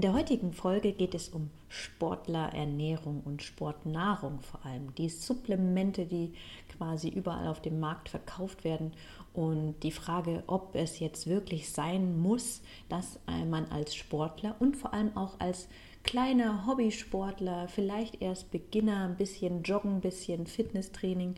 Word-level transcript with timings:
In 0.00 0.02
der 0.02 0.14
heutigen 0.14 0.54
Folge 0.54 0.92
geht 0.92 1.14
es 1.14 1.28
um 1.28 1.50
Sportlerernährung 1.68 3.20
und 3.22 3.42
Sportnahrung 3.42 4.40
vor 4.40 4.64
allem. 4.64 4.94
Die 4.94 5.10
Supplemente, 5.10 6.06
die 6.06 6.32
quasi 6.74 7.10
überall 7.10 7.48
auf 7.48 7.60
dem 7.60 7.80
Markt 7.80 8.08
verkauft 8.08 8.64
werden 8.64 8.94
und 9.34 9.74
die 9.82 9.90
Frage, 9.90 10.42
ob 10.46 10.74
es 10.74 11.00
jetzt 11.00 11.26
wirklich 11.26 11.70
sein 11.70 12.18
muss, 12.18 12.62
dass 12.88 13.18
man 13.46 13.66
als 13.66 13.94
Sportler 13.94 14.56
und 14.58 14.74
vor 14.74 14.94
allem 14.94 15.14
auch 15.18 15.38
als 15.38 15.68
kleiner 16.02 16.66
Hobbysportler, 16.66 17.68
vielleicht 17.68 18.22
erst 18.22 18.50
Beginner, 18.50 19.04
ein 19.04 19.18
bisschen 19.18 19.62
Joggen, 19.64 19.96
ein 19.96 20.00
bisschen 20.00 20.46
Fitnesstraining, 20.46 21.34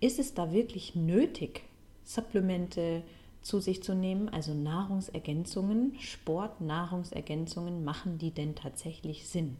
ist 0.00 0.18
es 0.18 0.32
da 0.32 0.52
wirklich 0.52 0.94
nötig, 0.94 1.64
Supplemente, 2.02 3.02
zu 3.46 3.60
sich 3.60 3.82
zu 3.82 3.94
nehmen, 3.94 4.28
also 4.28 4.52
Nahrungsergänzungen, 4.52 5.94
Sport-Nahrungsergänzungen, 6.00 7.84
machen 7.84 8.18
die 8.18 8.32
denn 8.32 8.54
tatsächlich 8.54 9.28
Sinn? 9.28 9.56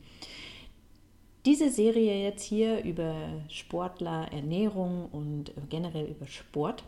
Diese 1.44 1.70
Serie 1.70 2.24
jetzt 2.24 2.42
hier 2.42 2.82
über 2.82 3.14
Sportler, 3.48 4.32
Ernährung 4.32 5.08
und 5.12 5.52
generell 5.70 6.06
über 6.06 6.26
Sport 6.26 6.82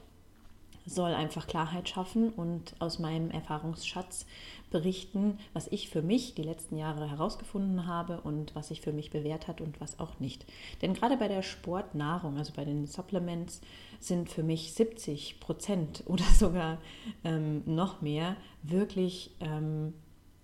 soll 0.88 1.12
einfach 1.14 1.46
Klarheit 1.46 1.88
schaffen 1.88 2.30
und 2.30 2.74
aus 2.78 2.98
meinem 2.98 3.30
Erfahrungsschatz 3.30 4.26
berichten, 4.70 5.38
was 5.52 5.68
ich 5.68 5.88
für 5.88 6.02
mich 6.02 6.34
die 6.34 6.42
letzten 6.42 6.76
Jahre 6.76 7.08
herausgefunden 7.08 7.86
habe 7.86 8.20
und 8.20 8.54
was 8.54 8.68
sich 8.68 8.80
für 8.80 8.92
mich 8.92 9.10
bewährt 9.10 9.48
hat 9.48 9.60
und 9.60 9.80
was 9.80 9.98
auch 9.98 10.18
nicht. 10.20 10.46
Denn 10.82 10.94
gerade 10.94 11.16
bei 11.16 11.28
der 11.28 11.42
Sportnahrung, 11.42 12.36
also 12.36 12.52
bei 12.54 12.64
den 12.64 12.86
Supplements, 12.86 13.60
sind 14.00 14.30
für 14.30 14.42
mich 14.42 14.72
70 14.74 15.40
Prozent 15.40 16.04
oder 16.06 16.24
sogar 16.24 16.78
ähm, 17.24 17.62
noch 17.66 18.00
mehr 18.00 18.36
wirklich 18.62 19.30
ähm, 19.40 19.94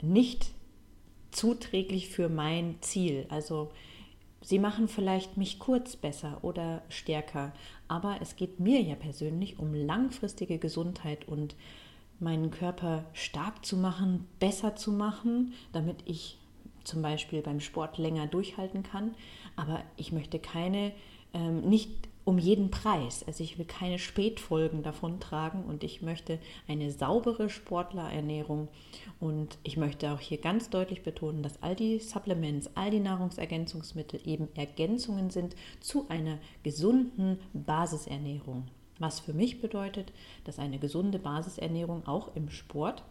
nicht 0.03 0.50
zuträglich 1.31 2.09
für 2.09 2.28
mein 2.28 2.77
Ziel. 2.81 3.27
Also 3.28 3.72
Sie 4.45 4.59
machen 4.59 4.89
vielleicht 4.89 5.39
mich 5.39 5.59
kurz 5.59 5.97
besser 5.97 6.39
oder 6.42 6.83
stärker, 6.91 7.55
aber 7.89 8.19
es 8.20 8.37
geht 8.37 8.61
mir 8.61 8.83
ja 8.83 8.95
persönlich 8.95 9.59
um 9.59 9.73
langfristige 9.73 10.59
Gesundheit 10.59 11.27
und 11.27 11.56
meinen 12.20 12.50
Körper 12.50 13.06
stark 13.15 13.65
zu 13.65 13.78
machen, 13.78 14.28
besser 14.41 14.77
zu 14.77 14.92
machen, 14.92 15.55
damit 15.72 15.97
ich 16.05 16.37
zum 16.84 17.00
Beispiel 17.00 17.41
beim 17.41 17.61
Sport 17.61 17.97
länger 17.97 18.27
durchhalten 18.27 18.83
kann. 18.83 19.15
Aber 19.56 19.83
ich 19.97 20.12
möchte 20.12 20.39
keine, 20.39 20.92
ähm, 21.33 21.62
nicht 21.62 21.91
um 22.25 22.39
jeden 22.39 22.70
Preis. 22.70 23.22
Also 23.27 23.44
ich 23.44 23.58
will 23.58 23.67
keine 23.67 23.98
Spätfolgen 23.98 24.83
davon 24.83 25.20
tragen 25.20 25.64
und 25.64 25.84
ich 25.84 26.03
möchte 26.03 26.39
eine 26.66 26.91
saubere 26.91 27.50
Sportlerernährung 27.50 28.69
und 29.20 29.58
ich 29.62 29.77
möchte 29.77 30.11
auch 30.11 30.20
hier 30.20 30.39
ganz 30.39 30.70
deutlich 30.70 31.03
betonen, 31.03 31.42
dass 31.42 31.62
all 31.62 31.77
die 31.77 31.98
Supplements, 31.98 32.70
all 32.75 32.91
die 32.91 33.00
Nahrungsergänzungsmittel 33.00 34.20
eben 34.25 34.48
Ergänzungen 34.55 35.31
sind 35.31 35.54
zu 35.81 36.09
einer 36.09 36.38
gesunden 36.62 37.38
Basisernährung. 37.53 38.65
Was 38.99 39.20
für 39.20 39.34
mich 39.34 39.60
bedeutet, 39.60 40.12
dass 40.44 40.59
eine 40.59 40.78
gesunde 40.78 41.19
Basisernährung 41.19 42.06
auch 42.06 42.34
im 42.37 42.49
Sport 42.49 43.03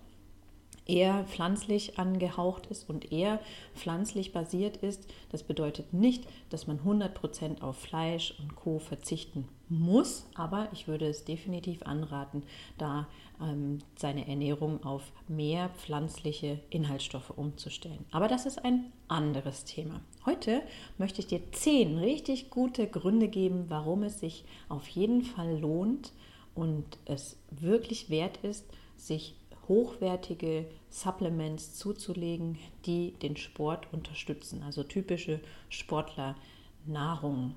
eher 0.85 1.23
pflanzlich 1.25 1.97
angehaucht 1.97 2.67
ist 2.67 2.89
und 2.89 3.11
eher 3.11 3.39
pflanzlich 3.75 4.33
basiert 4.33 4.77
ist. 4.77 5.07
Das 5.31 5.44
bedeutet 5.44 5.94
nicht, 5.94 6.25
dass 6.49 6.67
man 6.67 6.79
100% 6.79 7.61
auf 7.61 7.77
Fleisch 7.77 8.35
und 8.39 8.55
Co 8.55 8.79
verzichten 8.79 9.47
muss, 9.69 10.25
aber 10.35 10.67
ich 10.73 10.88
würde 10.88 11.07
es 11.07 11.23
definitiv 11.25 11.83
anraten, 11.83 12.44
da 12.77 13.07
ähm, 13.41 13.79
seine 13.95 14.27
Ernährung 14.27 14.83
auf 14.83 15.11
mehr 15.27 15.69
pflanzliche 15.69 16.59
Inhaltsstoffe 16.69 17.31
umzustellen. 17.31 18.05
Aber 18.11 18.27
das 18.27 18.45
ist 18.45 18.63
ein 18.63 18.91
anderes 19.07 19.63
Thema. 19.65 20.01
Heute 20.25 20.61
möchte 20.97 21.21
ich 21.21 21.27
dir 21.27 21.51
zehn 21.51 21.97
richtig 21.97 22.50
gute 22.50 22.88
Gründe 22.88 23.27
geben, 23.29 23.65
warum 23.69 24.03
es 24.03 24.19
sich 24.19 24.45
auf 24.69 24.88
jeden 24.89 25.23
Fall 25.23 25.59
lohnt 25.59 26.11
und 26.55 26.85
es 27.05 27.38
wirklich 27.50 28.09
wert 28.09 28.38
ist, 28.44 28.65
sich 28.95 29.35
hochwertige 29.68 30.66
Supplements 30.90 31.75
zuzulegen, 31.75 32.57
die 32.85 33.13
den 33.22 33.38
Sport 33.38 33.88
unterstützen, 33.91 34.63
also 34.63 34.84
typische 34.84 35.40
Sportlernahrung. 35.69 37.56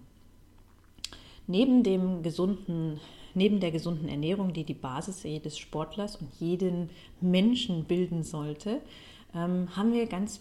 Neben 1.47 1.83
dem 1.83 2.23
gesunden 2.23 3.01
Neben 3.37 3.61
der 3.61 3.71
gesunden 3.71 4.09
Ernährung, 4.09 4.55
die 4.55 4.65
die 4.65 4.73
Basis 4.73 5.23
jedes 5.23 5.59
Sportlers 5.59 6.17
und 6.17 6.33
jeden 6.41 6.89
Menschen 7.21 7.85
bilden 7.85 8.23
sollte, 8.23 8.81
ähm, 9.35 9.77
haben 9.77 9.93
wir 9.93 10.07
ganz 10.07 10.41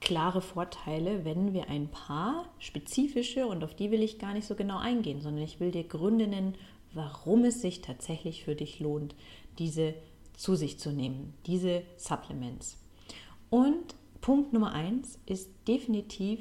klare 0.00 0.40
Vorteile, 0.40 1.26
wenn 1.26 1.52
wir 1.52 1.68
ein 1.68 1.88
paar 1.88 2.48
spezifische, 2.58 3.46
und 3.46 3.62
auf 3.62 3.74
die 3.74 3.90
will 3.90 4.02
ich 4.02 4.18
gar 4.18 4.32
nicht 4.32 4.46
so 4.46 4.54
genau 4.54 4.78
eingehen, 4.78 5.20
sondern 5.20 5.44
ich 5.44 5.60
will 5.60 5.72
dir 5.72 5.84
Gründe 5.84 6.26
nennen, 6.26 6.54
warum 6.94 7.44
es 7.44 7.60
sich 7.60 7.82
tatsächlich 7.82 8.44
für 8.44 8.54
dich 8.54 8.80
lohnt, 8.80 9.14
diese 9.58 9.92
zu 10.42 10.56
sich 10.56 10.80
zu 10.80 10.90
nehmen, 10.90 11.34
diese 11.46 11.84
Supplements. 11.96 12.76
Und 13.48 13.94
Punkt 14.20 14.52
Nummer 14.52 14.72
eins 14.72 15.20
ist 15.24 15.48
definitiv, 15.68 16.40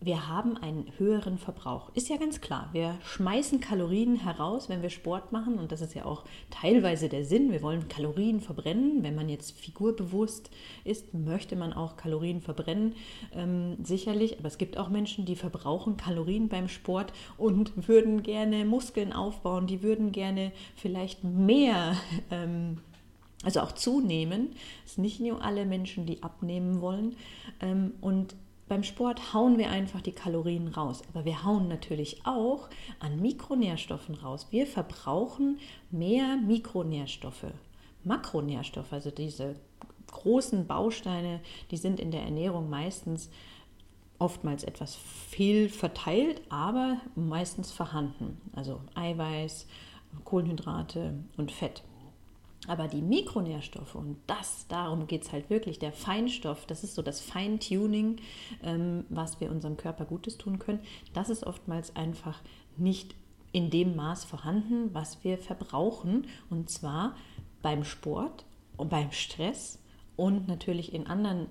wir 0.00 0.28
haben 0.28 0.56
einen 0.56 0.92
höheren 0.96 1.38
Verbrauch. 1.38 1.90
Ist 1.94 2.08
ja 2.08 2.16
ganz 2.18 2.40
klar, 2.40 2.68
wir 2.72 2.96
schmeißen 3.04 3.60
Kalorien 3.60 4.14
heraus, 4.16 4.68
wenn 4.68 4.80
wir 4.80 4.90
Sport 4.90 5.32
machen 5.32 5.58
und 5.58 5.72
das 5.72 5.80
ist 5.80 5.94
ja 5.94 6.04
auch 6.04 6.24
teilweise 6.50 7.08
der 7.08 7.24
Sinn. 7.24 7.50
Wir 7.50 7.62
wollen 7.62 7.88
Kalorien 7.88 8.40
verbrennen. 8.40 9.02
Wenn 9.02 9.16
man 9.16 9.28
jetzt 9.28 9.58
figurbewusst 9.58 10.50
ist, 10.84 11.14
möchte 11.14 11.56
man 11.56 11.72
auch 11.72 11.96
Kalorien 11.96 12.40
verbrennen, 12.40 12.94
ähm, 13.32 13.76
sicherlich. 13.82 14.38
Aber 14.38 14.46
es 14.46 14.58
gibt 14.58 14.78
auch 14.78 14.88
Menschen, 14.88 15.24
die 15.24 15.36
verbrauchen 15.36 15.96
Kalorien 15.96 16.48
beim 16.48 16.68
Sport 16.68 17.12
und 17.36 17.88
würden 17.88 18.22
gerne 18.22 18.64
Muskeln 18.64 19.12
aufbauen, 19.12 19.66
die 19.66 19.82
würden 19.82 20.12
gerne 20.12 20.52
vielleicht 20.76 21.24
mehr. 21.24 21.96
Ähm, 22.30 22.78
also 23.44 23.60
auch 23.60 23.72
zunehmen. 23.72 24.48
Es 24.84 24.94
sind 24.94 25.04
nicht 25.04 25.20
nur 25.20 25.42
alle 25.44 25.64
Menschen, 25.64 26.06
die 26.06 26.24
abnehmen 26.24 26.80
wollen. 26.80 27.14
Ähm, 27.60 27.92
und 28.00 28.34
beim 28.68 28.82
Sport 28.82 29.32
hauen 29.32 29.58
wir 29.58 29.70
einfach 29.70 30.00
die 30.00 30.12
Kalorien 30.12 30.68
raus, 30.68 31.02
aber 31.12 31.24
wir 31.24 31.44
hauen 31.44 31.68
natürlich 31.68 32.20
auch 32.24 32.68
an 33.00 33.20
Mikronährstoffen 33.20 34.14
raus. 34.14 34.48
Wir 34.50 34.66
verbrauchen 34.66 35.58
mehr 35.90 36.36
Mikronährstoffe. 36.36 37.46
Makronährstoffe, 38.04 38.92
also 38.92 39.10
diese 39.10 39.56
großen 40.10 40.66
Bausteine, 40.66 41.40
die 41.70 41.76
sind 41.76 42.00
in 42.00 42.10
der 42.10 42.22
Ernährung 42.22 42.68
meistens 42.68 43.30
oftmals 44.18 44.64
etwas 44.64 44.96
viel 44.96 45.68
verteilt, 45.68 46.42
aber 46.48 46.98
meistens 47.14 47.70
vorhanden. 47.70 48.40
Also 48.52 48.80
Eiweiß, 48.94 49.66
Kohlenhydrate 50.24 51.14
und 51.36 51.52
Fett. 51.52 51.82
Aber 52.66 52.88
die 52.88 53.02
Mikronährstoffe, 53.02 53.94
und 53.94 54.18
das, 54.26 54.66
darum 54.68 55.06
geht 55.06 55.22
es 55.22 55.32
halt 55.32 55.48
wirklich, 55.48 55.78
der 55.78 55.92
Feinstoff, 55.92 56.66
das 56.66 56.84
ist 56.84 56.94
so 56.94 57.02
das 57.02 57.20
Feintuning, 57.20 58.16
ähm, 58.62 59.04
was 59.08 59.40
wir 59.40 59.50
unserem 59.50 59.76
Körper 59.76 60.04
Gutes 60.04 60.38
tun 60.38 60.58
können, 60.58 60.80
das 61.14 61.30
ist 61.30 61.44
oftmals 61.46 61.94
einfach 61.94 62.42
nicht 62.76 63.14
in 63.52 63.70
dem 63.70 63.96
Maß 63.96 64.24
vorhanden, 64.24 64.92
was 64.92 65.24
wir 65.24 65.38
verbrauchen. 65.38 66.26
Und 66.50 66.68
zwar 66.68 67.16
beim 67.62 67.84
Sport 67.84 68.44
und 68.76 68.90
beim 68.90 69.12
Stress 69.12 69.80
und 70.16 70.48
natürlich 70.48 70.92
in 70.92 71.06
anderen 71.06 71.46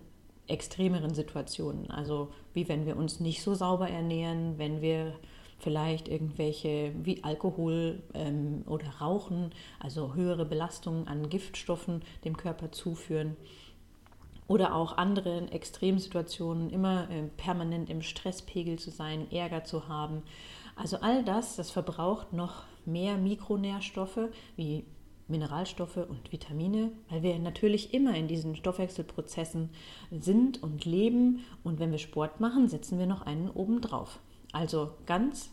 extremeren 0.47 1.13
Situationen. 1.13 1.89
Also 1.89 2.31
wie 2.53 2.69
wenn 2.69 2.85
wir 2.85 2.97
uns 2.97 3.19
nicht 3.19 3.41
so 3.41 3.53
sauber 3.55 3.89
ernähren, 3.89 4.57
wenn 4.57 4.81
wir 4.81 5.13
vielleicht 5.59 6.07
irgendwelche 6.07 6.93
wie 7.03 7.23
Alkohol 7.23 8.03
ähm, 8.13 8.63
oder 8.67 8.87
Rauchen, 9.01 9.51
also 9.79 10.13
höhere 10.13 10.45
Belastungen 10.45 11.07
an 11.07 11.29
Giftstoffen 11.29 12.01
dem 12.23 12.37
Körper 12.37 12.71
zuführen. 12.71 13.35
Oder 14.47 14.75
auch 14.75 14.97
andere 14.97 15.51
Extremsituationen, 15.51 16.69
immer 16.69 17.09
äh, 17.09 17.23
permanent 17.35 17.89
im 17.89 18.01
Stresspegel 18.01 18.79
zu 18.79 18.91
sein, 18.91 19.29
Ärger 19.31 19.65
zu 19.65 19.87
haben. 19.87 20.23
Also 20.75 20.97
all 21.01 21.23
das, 21.23 21.57
das 21.57 21.71
verbraucht 21.71 22.33
noch 22.33 22.63
mehr 22.85 23.17
Mikronährstoffe 23.17 24.29
wie 24.55 24.85
Mineralstoffe 25.27 25.97
und 25.97 26.31
Vitamine, 26.31 26.91
weil 27.09 27.23
wir 27.23 27.37
natürlich 27.39 27.93
immer 27.93 28.15
in 28.15 28.29
diesen 28.29 28.55
Stoffwechselprozessen 28.55 29.69
sind 30.11 30.63
und 30.63 30.85
leben. 30.85 31.43
Und 31.63 31.79
wenn 31.79 31.91
wir 31.91 31.97
Sport 31.97 32.39
machen, 32.39 32.69
setzen 32.69 32.97
wir 32.97 33.07
noch 33.07 33.23
einen 33.23 33.49
oben 33.49 33.81
drauf. 33.81 34.19
Also 34.51 34.91
ganz 35.05 35.51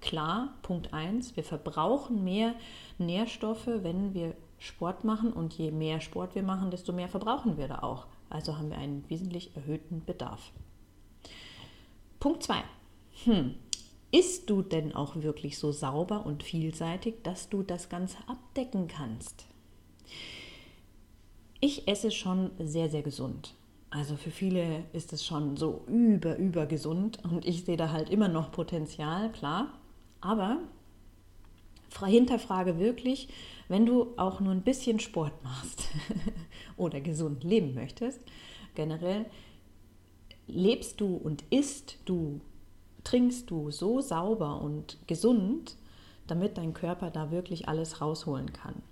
klar, 0.00 0.54
Punkt 0.62 0.92
1, 0.92 1.36
wir 1.36 1.44
verbrauchen 1.44 2.24
mehr 2.24 2.54
Nährstoffe, 2.98 3.66
wenn 3.66 4.14
wir 4.14 4.34
Sport 4.58 5.04
machen. 5.04 5.32
Und 5.32 5.54
je 5.54 5.70
mehr 5.70 6.00
Sport 6.00 6.34
wir 6.34 6.42
machen, 6.42 6.70
desto 6.70 6.92
mehr 6.92 7.08
verbrauchen 7.08 7.56
wir 7.56 7.68
da 7.68 7.80
auch. 7.80 8.06
Also 8.30 8.56
haben 8.56 8.70
wir 8.70 8.78
einen 8.78 9.08
wesentlich 9.10 9.54
erhöhten 9.56 10.04
Bedarf. 10.04 10.52
Punkt 12.20 12.42
2. 12.44 12.62
Hm, 13.24 13.54
isst 14.10 14.48
du 14.48 14.62
denn 14.62 14.94
auch 14.94 15.16
wirklich 15.16 15.58
so 15.58 15.72
sauber 15.72 16.24
und 16.24 16.42
vielseitig, 16.42 17.22
dass 17.24 17.48
du 17.48 17.62
das 17.62 17.88
Ganze 17.88 18.16
abdecken 18.26 18.88
kannst? 18.88 19.46
Ich 21.60 21.86
esse 21.88 22.10
schon 22.10 22.50
sehr, 22.58 22.88
sehr 22.88 23.02
gesund. 23.02 23.54
Also 23.92 24.16
für 24.16 24.30
viele 24.30 24.84
ist 24.94 25.12
es 25.12 25.24
schon 25.24 25.58
so 25.58 25.84
über, 25.86 26.38
über 26.38 26.64
gesund 26.64 27.18
und 27.24 27.46
ich 27.46 27.66
sehe 27.66 27.76
da 27.76 27.92
halt 27.92 28.08
immer 28.08 28.28
noch 28.28 28.50
Potenzial, 28.50 29.30
klar. 29.32 29.68
Aber 30.22 30.60
hinterfrage 32.06 32.78
wirklich, 32.78 33.28
wenn 33.68 33.84
du 33.84 34.14
auch 34.16 34.40
nur 34.40 34.52
ein 34.52 34.62
bisschen 34.62 34.98
Sport 34.98 35.44
machst 35.44 35.88
oder 36.78 37.02
gesund 37.02 37.44
leben 37.44 37.74
möchtest, 37.74 38.20
generell, 38.74 39.26
lebst 40.46 41.00
du 41.02 41.14
und 41.14 41.44
isst 41.50 41.98
du 42.06 42.40
trinkst 43.04 43.50
du 43.50 43.70
so 43.70 44.00
sauber 44.00 44.62
und 44.62 44.96
gesund, 45.06 45.76
damit 46.26 46.56
dein 46.56 46.72
Körper 46.72 47.10
da 47.10 47.30
wirklich 47.30 47.68
alles 47.68 48.00
rausholen 48.00 48.54
kann? 48.54 48.82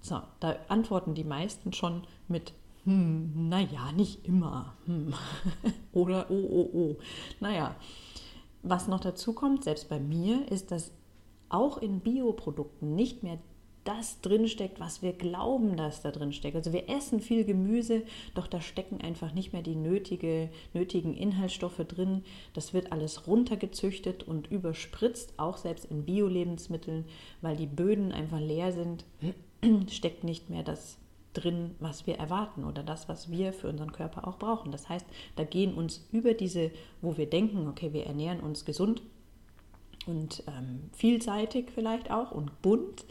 So, 0.00 0.20
da 0.40 0.56
antworten 0.66 1.14
die 1.14 1.24
meisten 1.24 1.72
schon 1.72 2.02
mit, 2.26 2.52
hm, 2.86 3.48
naja, 3.48 3.90
nicht 3.92 4.24
immer. 4.26 4.74
Hm. 4.86 5.12
Oder 5.92 6.30
oh, 6.30 6.46
oh, 6.48 6.70
oh. 6.72 6.96
Naja, 7.40 7.74
was 8.62 8.86
noch 8.86 9.00
dazu 9.00 9.32
kommt, 9.32 9.64
selbst 9.64 9.88
bei 9.88 9.98
mir, 9.98 10.50
ist, 10.50 10.70
dass 10.70 10.92
auch 11.48 11.78
in 11.78 12.00
Bioprodukten 12.00 12.94
nicht 12.94 13.24
mehr 13.24 13.38
das 13.82 14.20
drinsteckt, 14.20 14.78
was 14.80 15.02
wir 15.02 15.12
glauben, 15.12 15.76
dass 15.76 16.02
da 16.02 16.12
drin 16.12 16.32
steckt. 16.32 16.56
Also 16.56 16.72
wir 16.72 16.88
essen 16.88 17.20
viel 17.20 17.44
Gemüse, 17.44 18.02
doch 18.34 18.46
da 18.46 18.60
stecken 18.60 19.00
einfach 19.00 19.32
nicht 19.32 19.52
mehr 19.52 19.62
die 19.62 19.76
nötige, 19.76 20.48
nötigen 20.72 21.14
Inhaltsstoffe 21.14 21.84
drin. 21.88 22.22
Das 22.52 22.72
wird 22.72 22.92
alles 22.92 23.26
runtergezüchtet 23.26 24.24
und 24.24 24.48
überspritzt, 24.48 25.34
auch 25.38 25.56
selbst 25.56 25.84
in 25.86 26.04
Bio-Lebensmitteln, 26.04 27.04
weil 27.42 27.56
die 27.56 27.66
Böden 27.66 28.12
einfach 28.12 28.40
leer 28.40 28.72
sind, 28.72 29.04
steckt 29.90 30.24
nicht 30.24 30.50
mehr 30.50 30.62
das 30.62 30.98
drin, 31.36 31.74
was 31.78 32.06
wir 32.06 32.16
erwarten 32.16 32.64
oder 32.64 32.82
das, 32.82 33.08
was 33.08 33.30
wir 33.30 33.52
für 33.52 33.68
unseren 33.68 33.92
Körper 33.92 34.26
auch 34.26 34.38
brauchen. 34.38 34.72
Das 34.72 34.88
heißt, 34.88 35.06
da 35.36 35.44
gehen 35.44 35.74
uns 35.74 36.06
über 36.12 36.34
diese, 36.34 36.70
wo 37.02 37.16
wir 37.16 37.28
denken, 37.28 37.68
okay, 37.68 37.92
wir 37.92 38.06
ernähren 38.06 38.40
uns 38.40 38.64
gesund 38.64 39.02
und 40.06 40.42
ähm, 40.46 40.90
vielseitig 40.92 41.70
vielleicht 41.70 42.10
auch 42.10 42.30
und 42.30 42.62
bunt, 42.62 43.04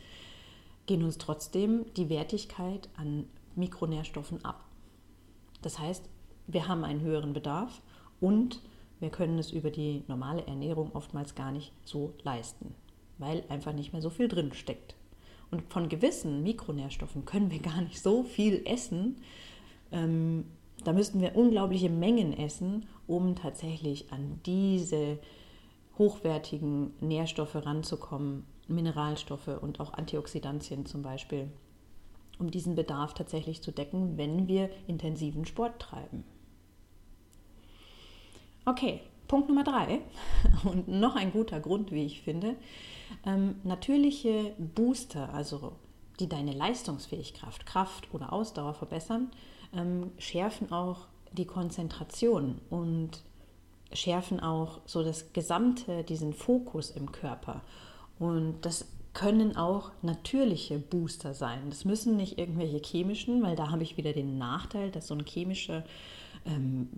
gehen 0.86 1.04
uns 1.04 1.18
trotzdem 1.18 1.86
die 1.96 2.10
Wertigkeit 2.10 2.90
an 2.96 3.26
Mikronährstoffen 3.56 4.44
ab. 4.44 4.64
Das 5.62 5.80
heißt, 5.80 6.10
wir 6.48 6.68
haben 6.68 6.84
einen 6.84 7.02
höheren 7.02 7.34
Bedarf 7.34 7.82
und 8.20 8.62
wir 9.00 9.10
können 9.10 9.40
es 9.40 9.52
über 9.52 9.72
die 9.72 10.04
normale 10.08 10.46
Ernährung 10.48 10.92
oftmals 10.94 11.36
gar 11.36 11.52
nicht 11.52 11.74
so 11.84 12.14
leisten, 12.24 12.74
weil 13.18 13.44
einfach 13.50 13.74
nicht 13.74 13.94
mehr 13.94 14.02
so 14.02 14.10
viel 14.10 14.28
drin 14.28 14.54
steckt. 14.54 14.96
Und 15.52 15.64
von 15.72 15.90
gewissen 15.90 16.44
Mikronährstoffen 16.44 17.26
können 17.26 17.52
wir 17.52 17.60
gar 17.60 17.82
nicht 17.82 18.02
so 18.02 18.24
viel 18.24 18.62
essen. 18.66 19.18
Ähm, 19.92 20.46
da 20.84 20.94
müssten 20.94 21.22
wir 21.22 21.36
unglaubliche 21.36 21.90
Mengen 21.90 22.34
essen, 22.38 22.86
um 23.08 23.36
tatsächlich 23.36 24.12
an 24.12 24.40
diese 24.46 25.20
hochwertigen 25.98 26.94
Nährstoffe 27.00 27.56
ranzukommen, 27.56 28.46
Mineralstoffe 28.68 29.48
und 29.62 29.80
auch 29.80 29.94
Antioxidantien 29.94 30.86
zum 30.86 31.02
Beispiel, 31.02 31.50
um 32.40 32.52
diesen 32.52 32.76
Bedarf 32.76 33.14
tatsächlich 33.14 33.62
zu 33.62 33.72
decken, 33.72 34.18
wenn 34.18 34.48
wir 34.48 34.70
intensiven 34.88 35.46
Sport 35.46 35.80
treiben. 35.80 36.24
Okay, 38.66 39.02
Punkt 39.28 39.50
Nummer 39.50 39.64
drei. 39.64 40.02
Und 40.64 40.88
noch 40.88 41.16
ein 41.16 41.32
guter 41.32 41.60
Grund, 41.60 41.92
wie 41.92 42.06
ich 42.06 42.22
finde, 42.22 42.56
ähm, 43.26 43.56
natürliche 43.64 44.54
Booster, 44.58 45.34
also 45.34 45.74
die 46.20 46.30
deine 46.30 46.54
Leistungsfähigkeit, 46.54 47.66
Kraft 47.66 48.08
oder 48.14 48.32
Ausdauer 48.32 48.74
verbessern, 48.74 49.32
ähm, 49.74 50.12
schärfen 50.18 50.72
auch 50.72 51.08
die 51.32 51.46
Konzentration 51.46 52.60
und 52.70 53.24
schärfen 53.92 54.40
auch 54.40 54.82
so 54.86 55.04
das 55.04 55.34
gesamte, 55.34 56.04
diesen 56.04 56.34
Fokus 56.34 56.92
im 56.92 57.12
Körper. 57.12 57.62
Und 58.20 58.62
das 58.62 58.86
können 59.14 59.56
auch 59.56 59.92
natürliche 60.02 60.78
Booster 60.78 61.34
sein. 61.34 61.70
Das 61.70 61.86
müssen 61.86 62.18
nicht 62.18 62.38
irgendwelche 62.38 62.78
chemischen, 62.78 63.42
weil 63.44 63.56
da 63.56 63.72
habe 63.72 63.84
ich 63.84 63.98
wieder 63.98 64.14
den 64.14 64.38
Nachteil, 64.38 64.92
dass 64.92 65.08
so 65.08 65.16
ein 65.16 65.26
chemischer 65.26 65.84
ähm, 66.46 66.90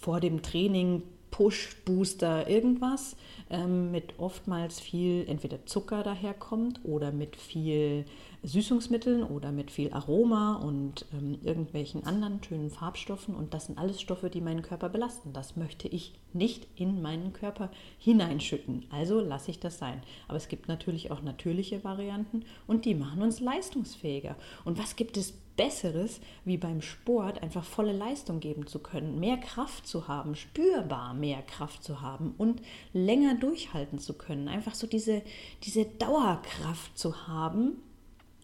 vor 0.00 0.20
dem 0.20 0.42
Training 0.42 1.02
Push, 1.30 1.76
Booster, 1.84 2.48
irgendwas 2.48 3.16
ähm, 3.50 3.90
mit 3.90 4.14
oftmals 4.18 4.80
viel 4.80 5.26
entweder 5.28 5.64
Zucker 5.66 6.02
daherkommt 6.02 6.80
oder 6.84 7.12
mit 7.12 7.36
viel 7.36 8.04
Süßungsmitteln 8.42 9.22
oder 9.22 9.52
mit 9.52 9.70
viel 9.70 9.92
Aroma 9.92 10.56
und 10.56 11.04
ähm, 11.12 11.38
irgendwelchen 11.42 12.04
anderen 12.04 12.42
schönen 12.42 12.70
Farbstoffen. 12.70 13.34
Und 13.34 13.54
das 13.54 13.66
sind 13.66 13.78
alles 13.78 14.00
Stoffe, 14.00 14.30
die 14.30 14.40
meinen 14.40 14.62
Körper 14.62 14.88
belasten. 14.88 15.32
Das 15.32 15.56
möchte 15.56 15.88
ich 15.88 16.14
nicht 16.32 16.66
in 16.76 17.02
meinen 17.02 17.32
Körper 17.32 17.70
hineinschütten. 17.98 18.86
Also 18.90 19.20
lasse 19.20 19.50
ich 19.50 19.60
das 19.60 19.78
sein. 19.78 20.02
Aber 20.28 20.36
es 20.36 20.48
gibt 20.48 20.68
natürlich 20.68 21.10
auch 21.10 21.22
natürliche 21.22 21.84
Varianten 21.84 22.44
und 22.66 22.84
die 22.84 22.94
machen 22.94 23.22
uns 23.22 23.40
leistungsfähiger. 23.40 24.36
Und 24.64 24.78
was 24.78 24.96
gibt 24.96 25.16
es 25.16 25.34
Besseres, 25.60 26.20
wie 26.46 26.56
beim 26.56 26.80
Sport 26.80 27.42
einfach 27.42 27.64
volle 27.64 27.92
Leistung 27.92 28.40
geben 28.40 28.66
zu 28.66 28.78
können, 28.78 29.20
mehr 29.20 29.36
Kraft 29.36 29.86
zu 29.86 30.08
haben, 30.08 30.34
spürbar 30.34 31.12
mehr 31.12 31.42
Kraft 31.42 31.84
zu 31.84 32.00
haben 32.00 32.34
und 32.38 32.62
länger 32.94 33.34
durchhalten 33.34 33.98
zu 33.98 34.14
können. 34.14 34.48
Einfach 34.48 34.74
so 34.74 34.86
diese, 34.86 35.20
diese 35.62 35.84
Dauerkraft 35.84 36.96
zu 36.96 37.28
haben, 37.28 37.82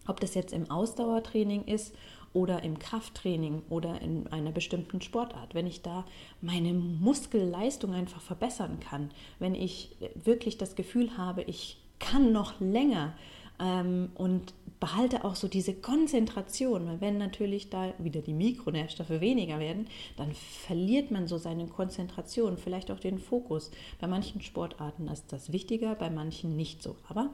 ob 0.07 0.19
das 0.19 0.33
jetzt 0.33 0.53
im 0.53 0.69
Ausdauertraining 0.69 1.65
ist 1.65 1.93
oder 2.33 2.63
im 2.63 2.77
Krafttraining 2.77 3.63
oder 3.69 4.01
in 4.01 4.27
einer 4.27 4.51
bestimmten 4.51 5.01
Sportart, 5.01 5.55
wenn 5.55 5.67
ich 5.67 5.81
da 5.81 6.05
meine 6.41 6.73
Muskelleistung 6.73 7.93
einfach 7.93 8.21
verbessern 8.21 8.79
kann, 8.79 9.11
wenn 9.39 9.55
ich 9.55 9.95
wirklich 10.15 10.57
das 10.57 10.75
Gefühl 10.75 11.17
habe, 11.17 11.43
ich 11.43 11.77
kann 11.99 12.31
noch 12.31 12.59
länger 12.59 13.13
ähm, 13.59 14.09
und 14.15 14.53
behalte 14.79 15.25
auch 15.25 15.35
so 15.35 15.47
diese 15.47 15.73
Konzentration, 15.73 16.85
weil 16.85 17.01
wenn 17.01 17.17
natürlich 17.17 17.69
da 17.69 17.93
wieder 17.97 18.21
die 18.21 18.33
Mikronährstoffe 18.33 19.09
weniger 19.09 19.59
werden, 19.59 19.87
dann 20.17 20.33
verliert 20.33 21.09
man 21.09 21.27
so 21.27 21.39
seine 21.39 21.65
Konzentration, 21.67 22.57
vielleicht 22.57 22.91
auch 22.91 22.99
den 22.99 23.17
Fokus. 23.17 23.71
Bei 23.99 24.07
manchen 24.07 24.41
Sportarten 24.41 25.07
ist 25.07 25.33
das 25.33 25.51
wichtiger, 25.51 25.95
bei 25.95 26.11
manchen 26.11 26.55
nicht 26.55 26.83
so. 26.83 26.95
Aber 27.09 27.31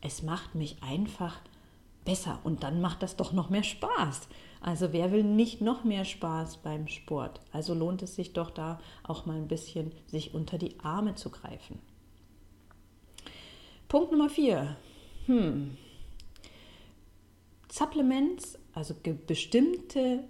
es 0.00 0.22
macht 0.22 0.54
mich 0.54 0.76
einfach 0.80 1.40
besser 2.08 2.40
und 2.42 2.62
dann 2.62 2.80
macht 2.80 3.02
das 3.02 3.16
doch 3.16 3.32
noch 3.32 3.50
mehr 3.50 3.62
Spaß. 3.62 4.28
Also 4.60 4.92
wer 4.92 5.12
will 5.12 5.22
nicht 5.22 5.60
noch 5.60 5.84
mehr 5.84 6.04
Spaß 6.04 6.56
beim 6.58 6.88
Sport? 6.88 7.40
Also 7.52 7.74
lohnt 7.74 8.02
es 8.02 8.16
sich 8.16 8.32
doch 8.32 8.50
da 8.50 8.80
auch 9.02 9.26
mal 9.26 9.36
ein 9.36 9.46
bisschen 9.46 9.92
sich 10.06 10.34
unter 10.34 10.56
die 10.56 10.80
Arme 10.80 11.14
zu 11.16 11.30
greifen. 11.30 11.78
Punkt 13.88 14.10
Nummer 14.10 14.30
vier. 14.30 14.76
Hm. 15.26 15.76
Supplements, 17.70 18.58
also 18.72 18.94
bestimmte 19.26 20.24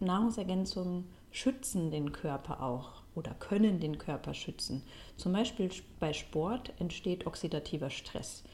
Nahrungsergänzungen 0.00 1.08
schützen 1.30 1.90
den 1.90 2.12
Körper 2.12 2.62
auch 2.62 3.02
oder 3.14 3.32
können 3.32 3.80
den 3.80 3.96
Körper 3.96 4.34
schützen. 4.34 4.82
Zum 5.16 5.32
Beispiel 5.32 5.70
bei 5.98 6.12
Sport 6.12 6.74
entsteht 6.78 7.26
oxidativer 7.26 7.88
Stress. 7.88 8.44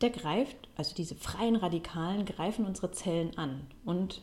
Der 0.00 0.10
greift, 0.10 0.68
also 0.76 0.94
diese 0.94 1.16
freien 1.16 1.56
Radikalen 1.56 2.24
greifen 2.24 2.64
unsere 2.64 2.92
Zellen 2.92 3.36
an 3.36 3.66
und 3.84 4.22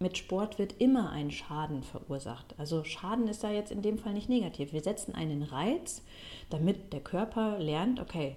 mit 0.00 0.18
Sport 0.18 0.58
wird 0.58 0.80
immer 0.80 1.10
ein 1.10 1.30
Schaden 1.30 1.84
verursacht. 1.84 2.56
Also 2.58 2.82
Schaden 2.82 3.28
ist 3.28 3.44
da 3.44 3.50
jetzt 3.50 3.70
in 3.70 3.82
dem 3.82 3.98
Fall 3.98 4.14
nicht 4.14 4.28
negativ. 4.28 4.72
Wir 4.72 4.82
setzen 4.82 5.14
einen 5.14 5.44
Reiz, 5.44 6.02
damit 6.50 6.92
der 6.92 7.00
Körper 7.00 7.60
lernt, 7.60 8.00
okay, 8.00 8.36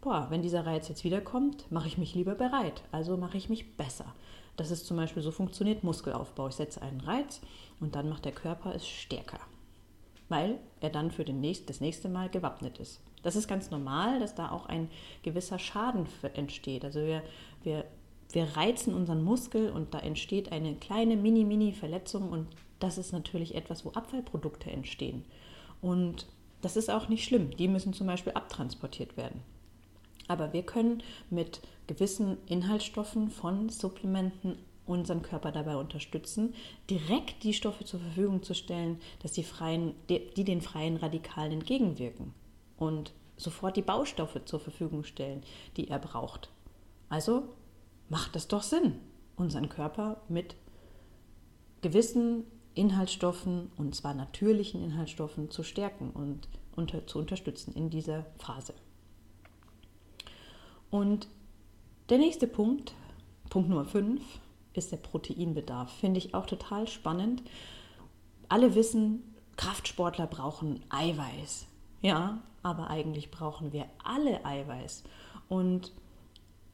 boah, 0.00 0.28
wenn 0.30 0.42
dieser 0.42 0.64
Reiz 0.64 0.88
jetzt 0.88 1.02
wiederkommt, 1.02 1.70
mache 1.72 1.88
ich 1.88 1.98
mich 1.98 2.14
lieber 2.14 2.36
bereit, 2.36 2.82
also 2.92 3.16
mache 3.16 3.36
ich 3.36 3.48
mich 3.48 3.76
besser. 3.76 4.14
Das 4.56 4.70
ist 4.70 4.86
zum 4.86 4.96
Beispiel 4.96 5.22
so 5.22 5.32
funktioniert 5.32 5.82
Muskelaufbau. 5.82 6.48
Ich 6.48 6.54
setze 6.54 6.82
einen 6.82 7.00
Reiz 7.00 7.40
und 7.80 7.96
dann 7.96 8.08
macht 8.08 8.24
der 8.24 8.32
Körper 8.32 8.74
es 8.74 8.86
stärker, 8.86 9.40
weil 10.28 10.60
er 10.80 10.90
dann 10.90 11.10
für 11.10 11.24
den 11.24 11.40
nächst, 11.40 11.68
das 11.68 11.80
nächste 11.80 12.08
Mal 12.08 12.28
gewappnet 12.28 12.78
ist. 12.78 13.00
Das 13.22 13.36
ist 13.36 13.48
ganz 13.48 13.70
normal, 13.70 14.18
dass 14.20 14.34
da 14.34 14.50
auch 14.50 14.66
ein 14.66 14.90
gewisser 15.22 15.58
Schaden 15.58 16.06
entsteht. 16.34 16.84
Also 16.84 17.00
wir, 17.00 17.22
wir, 17.62 17.84
wir 18.32 18.44
reizen 18.56 18.94
unseren 18.94 19.22
Muskel 19.22 19.70
und 19.70 19.94
da 19.94 20.00
entsteht 20.00 20.52
eine 20.52 20.74
kleine 20.74 21.16
Mini-Mini-Verletzung 21.16 22.30
und 22.30 22.48
das 22.80 22.98
ist 22.98 23.12
natürlich 23.12 23.54
etwas, 23.54 23.84
wo 23.84 23.90
Abfallprodukte 23.90 24.70
entstehen. 24.70 25.24
Und 25.80 26.26
das 26.62 26.76
ist 26.76 26.90
auch 26.90 27.08
nicht 27.08 27.24
schlimm. 27.24 27.56
Die 27.56 27.68
müssen 27.68 27.92
zum 27.92 28.08
Beispiel 28.08 28.32
abtransportiert 28.32 29.16
werden. 29.16 29.40
Aber 30.28 30.52
wir 30.52 30.62
können 30.62 31.02
mit 31.30 31.60
gewissen 31.86 32.38
Inhaltsstoffen 32.46 33.30
von 33.30 33.68
Supplementen 33.68 34.58
unseren 34.84 35.22
Körper 35.22 35.52
dabei 35.52 35.76
unterstützen, 35.76 36.54
direkt 36.90 37.44
die 37.44 37.54
Stoffe 37.54 37.84
zur 37.84 38.00
Verfügung 38.00 38.42
zu 38.42 38.54
stellen, 38.54 39.00
dass 39.22 39.32
die, 39.32 39.44
freien, 39.44 39.94
die 40.08 40.44
den 40.44 40.60
freien 40.60 40.96
Radikalen 40.96 41.52
entgegenwirken 41.52 42.34
und 42.82 43.12
sofort 43.36 43.76
die 43.76 43.82
Baustoffe 43.82 44.44
zur 44.44 44.58
Verfügung 44.58 45.04
stellen, 45.04 45.42
die 45.76 45.88
er 45.88 46.00
braucht. 46.00 46.50
Also 47.08 47.44
macht 48.08 48.34
es 48.34 48.48
doch 48.48 48.62
Sinn, 48.62 48.98
unseren 49.36 49.68
Körper 49.68 50.20
mit 50.28 50.56
gewissen 51.80 52.44
Inhaltsstoffen, 52.74 53.70
und 53.76 53.94
zwar 53.94 54.14
natürlichen 54.14 54.82
Inhaltsstoffen, 54.82 55.50
zu 55.50 55.62
stärken 55.62 56.10
und 56.10 56.48
unter, 56.74 57.06
zu 57.06 57.20
unterstützen 57.20 57.72
in 57.74 57.88
dieser 57.88 58.26
Phase. 58.38 58.74
Und 60.90 61.28
der 62.08 62.18
nächste 62.18 62.48
Punkt, 62.48 62.94
Punkt 63.48 63.68
Nummer 63.68 63.84
5, 63.84 64.20
ist 64.74 64.90
der 64.90 64.96
Proteinbedarf. 64.96 65.92
Finde 65.92 66.18
ich 66.18 66.34
auch 66.34 66.46
total 66.46 66.88
spannend. 66.88 67.42
Alle 68.48 68.74
wissen, 68.74 69.22
Kraftsportler 69.56 70.26
brauchen 70.26 70.82
Eiweiß. 70.88 71.66
Ja, 72.02 72.42
aber 72.62 72.90
eigentlich 72.90 73.30
brauchen 73.30 73.72
wir 73.72 73.86
alle 74.04 74.44
Eiweiß. 74.44 75.04
Und 75.48 75.92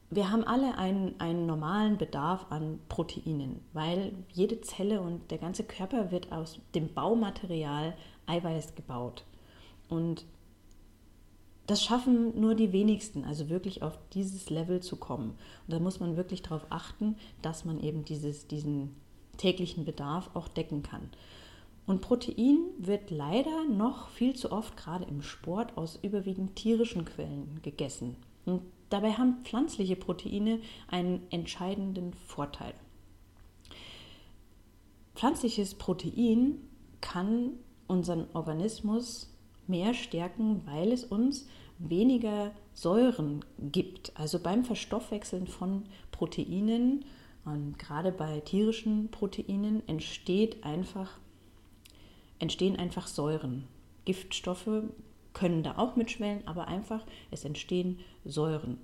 wir 0.09 0.31
haben 0.31 0.43
alle 0.43 0.77
einen, 0.77 1.19
einen 1.19 1.45
normalen 1.45 1.97
Bedarf 1.97 2.47
an 2.49 2.79
Proteinen, 2.89 3.61
weil 3.73 4.11
jede 4.33 4.59
Zelle 4.61 5.01
und 5.01 5.29
der 5.29 5.37
ganze 5.37 5.63
Körper 5.63 6.11
wird 6.11 6.31
aus 6.31 6.59
dem 6.73 6.93
Baumaterial 6.93 7.95
Eiweiß 8.25 8.73
gebaut. 8.75 9.23
Und 9.87 10.25
das 11.67 11.83
schaffen 11.83 12.39
nur 12.39 12.55
die 12.55 12.71
wenigsten, 12.71 13.23
also 13.23 13.49
wirklich 13.49 13.83
auf 13.83 13.99
dieses 14.13 14.49
Level 14.49 14.79
zu 14.79 14.95
kommen. 14.95 15.31
Und 15.67 15.73
da 15.73 15.79
muss 15.79 15.99
man 15.99 16.17
wirklich 16.17 16.41
darauf 16.41 16.65
achten, 16.71 17.15
dass 17.43 17.63
man 17.63 17.79
eben 17.79 18.03
dieses, 18.05 18.47
diesen 18.47 18.95
täglichen 19.37 19.85
Bedarf 19.85 20.31
auch 20.33 20.47
decken 20.47 20.81
kann. 20.81 21.09
Und 21.89 22.01
Protein 22.01 22.67
wird 22.77 23.09
leider 23.09 23.65
noch 23.65 24.09
viel 24.09 24.35
zu 24.35 24.51
oft, 24.51 24.77
gerade 24.77 25.05
im 25.05 25.23
Sport, 25.23 25.75
aus 25.75 25.97
überwiegend 26.03 26.55
tierischen 26.55 27.03
Quellen 27.03 27.61
gegessen. 27.63 28.15
Und 28.45 28.61
dabei 28.91 29.13
haben 29.13 29.43
pflanzliche 29.43 29.95
Proteine 29.95 30.59
einen 30.87 31.23
entscheidenden 31.31 32.13
Vorteil. 32.13 32.75
Pflanzliches 35.15 35.73
Protein 35.73 36.61
kann 37.01 37.53
unseren 37.87 38.27
Organismus 38.33 39.35
mehr 39.65 39.95
stärken, 39.95 40.61
weil 40.67 40.91
es 40.91 41.03
uns 41.03 41.47
weniger 41.79 42.51
Säuren 42.75 43.43
gibt. 43.71 44.11
Also 44.15 44.37
beim 44.37 44.63
Verstoffwechseln 44.63 45.47
von 45.47 45.85
Proteinen, 46.11 47.03
und 47.45 47.79
gerade 47.79 48.11
bei 48.11 48.41
tierischen 48.41 49.09
Proteinen, 49.09 49.81
entsteht 49.87 50.63
einfach, 50.63 51.19
entstehen 52.39 52.77
einfach 52.77 53.07
Säuren. 53.07 53.67
Giftstoffe 54.05 54.83
können 55.33 55.63
da 55.63 55.77
auch 55.77 55.95
mitschwellen, 55.95 56.47
aber 56.47 56.67
einfach 56.67 57.05
es 57.31 57.45
entstehen 57.45 57.99
Säuren. 58.25 58.77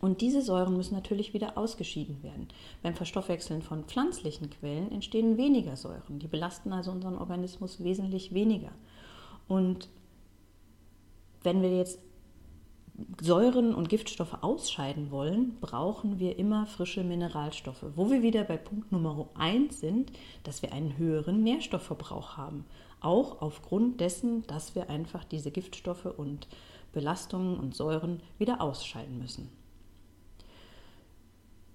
Und 0.00 0.20
diese 0.20 0.42
Säuren 0.42 0.76
müssen 0.76 0.94
natürlich 0.94 1.32
wieder 1.32 1.56
ausgeschieden 1.56 2.22
werden. 2.22 2.48
Beim 2.82 2.94
Verstoffwechseln 2.94 3.62
von 3.62 3.84
pflanzlichen 3.84 4.50
Quellen 4.50 4.92
entstehen 4.92 5.38
weniger 5.38 5.76
Säuren. 5.76 6.18
Die 6.18 6.26
belasten 6.26 6.74
also 6.74 6.90
unseren 6.90 7.16
Organismus 7.16 7.82
wesentlich 7.82 8.34
weniger. 8.34 8.72
Und 9.48 9.88
wenn 11.42 11.62
wir 11.62 11.74
jetzt 11.74 12.00
Säuren 13.20 13.74
und 13.74 13.88
Giftstoffe 13.88 14.38
ausscheiden 14.42 15.10
wollen, 15.10 15.56
brauchen 15.60 16.20
wir 16.20 16.38
immer 16.38 16.66
frische 16.66 17.02
Mineralstoffe. 17.02 17.84
Wo 17.96 18.10
wir 18.10 18.22
wieder 18.22 18.44
bei 18.44 18.56
Punkt 18.56 18.92
Nummer 18.92 19.28
1 19.34 19.80
sind, 19.80 20.12
dass 20.44 20.62
wir 20.62 20.72
einen 20.72 20.96
höheren 20.96 21.42
Nährstoffverbrauch 21.42 22.36
haben. 22.36 22.64
Auch 23.00 23.42
aufgrund 23.42 24.00
dessen, 24.00 24.46
dass 24.46 24.74
wir 24.76 24.90
einfach 24.90 25.24
diese 25.24 25.50
Giftstoffe 25.50 26.06
und 26.06 26.46
Belastungen 26.92 27.58
und 27.58 27.74
Säuren 27.74 28.20
wieder 28.38 28.60
ausscheiden 28.60 29.18
müssen. 29.18 29.50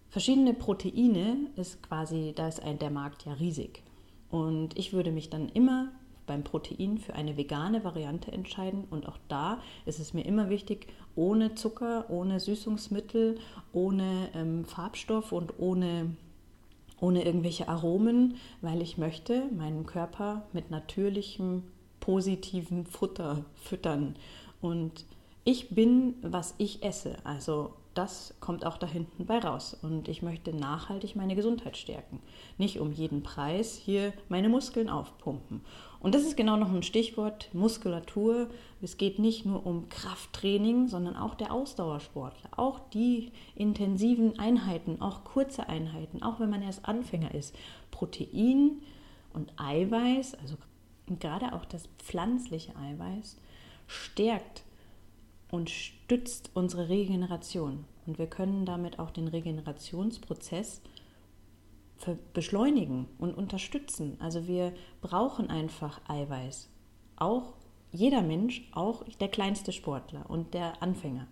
Verschiedene 0.09 0.53
Proteine 0.53 1.47
ist 1.55 1.83
quasi, 1.83 2.33
da 2.35 2.47
ist 2.47 2.63
ein, 2.63 2.79
der 2.79 2.89
Markt 2.89 3.25
ja 3.25 3.33
riesig. 3.33 3.83
Und 4.29 4.77
ich 4.77 4.93
würde 4.93 5.11
mich 5.11 5.29
dann 5.29 5.49
immer 5.49 5.91
beim 6.29 6.43
Protein 6.43 6.99
für 6.99 7.15
eine 7.15 7.35
vegane 7.35 7.83
Variante 7.83 8.31
entscheiden. 8.31 8.85
Und 8.89 9.07
auch 9.07 9.17
da 9.27 9.59
ist 9.85 9.99
es 9.99 10.13
mir 10.13 10.21
immer 10.21 10.49
wichtig, 10.49 10.87
ohne 11.15 11.55
Zucker, 11.55 12.05
ohne 12.09 12.39
Süßungsmittel, 12.39 13.39
ohne 13.73 14.29
ähm, 14.35 14.63
Farbstoff 14.63 15.31
und 15.31 15.59
ohne, 15.59 16.15
ohne 17.01 17.25
irgendwelche 17.25 17.67
Aromen, 17.67 18.35
weil 18.61 18.81
ich 18.81 18.97
möchte 18.97 19.45
meinen 19.57 19.87
Körper 19.87 20.43
mit 20.53 20.69
natürlichem, 20.69 21.63
positiven 21.99 22.85
Futter 22.85 23.43
füttern. 23.55 24.15
Und 24.61 25.05
ich 25.43 25.69
bin, 25.69 26.13
was 26.21 26.53
ich 26.59 26.83
esse. 26.83 27.17
Also 27.23 27.73
das 27.95 28.35
kommt 28.39 28.65
auch 28.65 28.77
da 28.77 28.87
hinten 28.87 29.25
bei 29.25 29.39
raus. 29.39 29.75
Und 29.81 30.07
ich 30.07 30.21
möchte 30.21 30.55
nachhaltig 30.55 31.15
meine 31.15 31.35
Gesundheit 31.35 31.75
stärken. 31.75 32.21
Nicht 32.57 32.79
um 32.79 32.91
jeden 32.91 33.23
Preis 33.23 33.75
hier 33.75 34.13
meine 34.29 34.47
Muskeln 34.47 34.89
aufpumpen. 34.89 35.61
Und 35.99 36.15
das 36.15 36.23
ist 36.23 36.37
genau 36.37 36.55
noch 36.55 36.71
ein 36.71 36.83
Stichwort 36.83 37.49
Muskulatur. 37.53 38.47
Es 38.81 38.97
geht 38.97 39.19
nicht 39.19 39.45
nur 39.45 39.65
um 39.65 39.89
Krafttraining, 39.89 40.87
sondern 40.87 41.17
auch 41.17 41.35
der 41.35 41.53
Ausdauersportler. 41.53 42.51
Auch 42.57 42.79
die 42.93 43.31
intensiven 43.55 44.39
Einheiten, 44.39 45.01
auch 45.01 45.25
kurze 45.25 45.67
Einheiten, 45.67 46.23
auch 46.23 46.39
wenn 46.39 46.49
man 46.49 46.61
erst 46.61 46.85
Anfänger 46.85 47.33
ist. 47.33 47.53
Protein 47.91 48.81
und 49.33 49.51
Eiweiß, 49.57 50.35
also 50.35 50.55
gerade 51.19 51.53
auch 51.53 51.65
das 51.65 51.89
pflanzliche 51.97 52.75
Eiweiß, 52.77 53.37
stärkt 53.87 54.63
und 55.51 55.69
stützt 55.69 56.51
unsere 56.53 56.87
Regeneration. 56.87 57.83
Und 58.05 58.19
wir 58.19 58.27
können 58.27 58.65
damit 58.65 58.99
auch 58.99 59.11
den 59.11 59.27
Regenerationsprozess 59.27 60.81
beschleunigen 62.33 63.07
und 63.17 63.33
unterstützen. 63.33 64.17
Also 64.19 64.47
wir 64.47 64.73
brauchen 65.01 65.49
einfach 65.49 66.01
Eiweiß. 66.07 66.69
Auch 67.17 67.53
jeder 67.91 68.21
Mensch, 68.21 68.69
auch 68.73 69.03
der 69.19 69.29
kleinste 69.29 69.71
Sportler 69.71 70.29
und 70.29 70.53
der 70.53 70.81
Anfänger. 70.81 71.27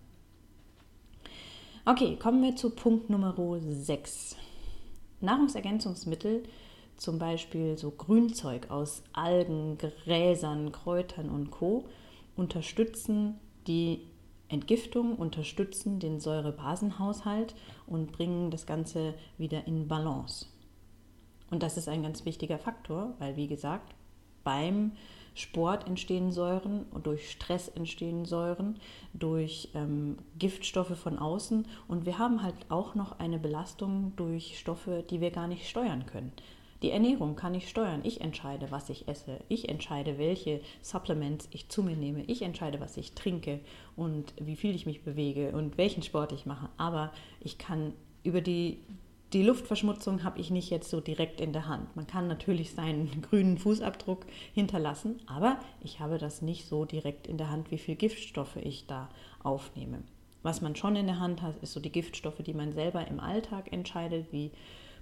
Okay, 1.84 2.16
kommen 2.16 2.42
wir 2.42 2.56
zu 2.56 2.70
Punkt 2.70 3.08
Nummer 3.08 3.34
6. 3.60 4.36
Nahrungsergänzungsmittel, 5.20 6.42
zum 6.96 7.18
Beispiel 7.18 7.78
so 7.78 7.90
Grünzeug 7.90 8.70
aus 8.70 9.02
Algen, 9.12 9.78
Gräsern, 9.78 10.72
Kräutern 10.72 11.30
und 11.30 11.50
Co., 11.50 11.84
unterstützen 12.36 13.40
die 13.66 14.02
Entgiftung, 14.48 15.16
unterstützen 15.16 15.98
den 15.98 16.20
Säurebasenhaushalt 16.20 17.54
und 17.86 18.12
bringen 18.12 18.50
das 18.50 18.66
Ganze 18.66 19.14
wieder 19.36 19.66
in 19.66 19.88
Balance. 19.88 20.46
Und 21.50 21.62
das 21.62 21.76
ist 21.76 21.88
ein 21.88 22.02
ganz 22.02 22.24
wichtiger 22.24 22.58
Faktor, 22.58 23.14
weil 23.18 23.36
wie 23.36 23.48
gesagt, 23.48 23.94
beim 24.44 24.92
Sport 25.34 25.86
entstehen 25.86 26.32
Säuren, 26.32 26.86
durch 27.02 27.30
Stress 27.30 27.68
entstehen 27.68 28.24
Säuren, 28.24 28.80
durch 29.14 29.68
ähm, 29.74 30.18
Giftstoffe 30.38 30.98
von 30.98 31.18
außen 31.18 31.66
und 31.86 32.06
wir 32.06 32.18
haben 32.18 32.42
halt 32.42 32.56
auch 32.70 32.94
noch 32.94 33.20
eine 33.20 33.38
Belastung 33.38 34.14
durch 34.16 34.58
Stoffe, 34.58 35.04
die 35.08 35.20
wir 35.20 35.30
gar 35.30 35.46
nicht 35.46 35.68
steuern 35.68 36.06
können. 36.06 36.32
Die 36.82 36.90
Ernährung 36.90 37.34
kann 37.34 37.54
ich 37.54 37.68
steuern. 37.68 38.02
Ich 38.04 38.20
entscheide, 38.20 38.70
was 38.70 38.88
ich 38.88 39.08
esse. 39.08 39.40
Ich 39.48 39.68
entscheide, 39.68 40.16
welche 40.16 40.60
Supplements 40.80 41.48
ich 41.50 41.68
zu 41.68 41.82
mir 41.82 41.96
nehme. 41.96 42.22
Ich 42.24 42.42
entscheide, 42.42 42.78
was 42.78 42.96
ich 42.96 43.14
trinke 43.14 43.60
und 43.96 44.32
wie 44.40 44.54
viel 44.54 44.74
ich 44.76 44.86
mich 44.86 45.02
bewege 45.02 45.50
und 45.52 45.76
welchen 45.76 46.04
Sport 46.04 46.30
ich 46.32 46.46
mache. 46.46 46.68
Aber 46.76 47.12
ich 47.40 47.58
kann 47.58 47.94
über 48.22 48.40
die 48.40 48.78
die 49.32 49.42
Luftverschmutzung 49.42 50.24
habe 50.24 50.40
ich 50.40 50.50
nicht 50.50 50.70
jetzt 50.70 50.88
so 50.88 51.00
direkt 51.00 51.40
in 51.40 51.52
der 51.52 51.68
Hand. 51.68 51.94
Man 51.96 52.06
kann 52.06 52.28
natürlich 52.28 52.72
seinen 52.72 53.22
grünen 53.30 53.58
Fußabdruck 53.58 54.26
hinterlassen, 54.54 55.20
aber 55.26 55.58
ich 55.82 56.00
habe 56.00 56.18
das 56.18 56.40
nicht 56.40 56.66
so 56.66 56.84
direkt 56.84 57.26
in 57.26 57.36
der 57.36 57.50
Hand, 57.50 57.70
wie 57.70 57.78
viel 57.78 57.96
Giftstoffe 57.96 58.56
ich 58.56 58.86
da 58.86 59.08
aufnehme. 59.42 60.02
Was 60.42 60.62
man 60.62 60.76
schon 60.76 60.96
in 60.96 61.06
der 61.06 61.20
Hand 61.20 61.42
hat, 61.42 61.56
ist 61.62 61.72
so 61.72 61.80
die 61.80 61.92
Giftstoffe, 61.92 62.42
die 62.42 62.54
man 62.54 62.72
selber 62.72 63.06
im 63.06 63.20
Alltag 63.20 63.72
entscheidet, 63.72 64.32
wie 64.32 64.50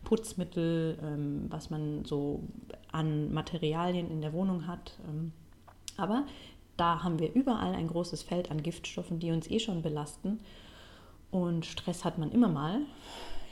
Putzmittel, 0.03 0.99
ähm, 1.03 1.47
was 1.49 1.71
man 1.71 2.05
so 2.05 2.43
an 2.91 3.33
Materialien 3.33 4.11
in 4.11 4.23
der 4.23 4.33
Wohnung 4.33 4.67
hat. 4.67 4.99
Ähm, 5.07 5.33
aber 5.97 6.27
da 6.77 7.03
haben 7.03 7.19
wir 7.19 7.33
überall 7.33 7.75
ein 7.75 7.89
großes 7.89 8.23
Feld 8.23 8.51
an 8.51 8.63
Giftstoffen, 8.63 9.19
die 9.19 9.31
uns 9.31 9.51
eh 9.51 9.59
schon 9.59 9.83
belasten. 9.83 10.41
Und 11.31 11.67
Stress 11.67 12.05
hat 12.05 12.19
man 12.19 12.33
immer 12.33 12.49
mal. 12.49 12.81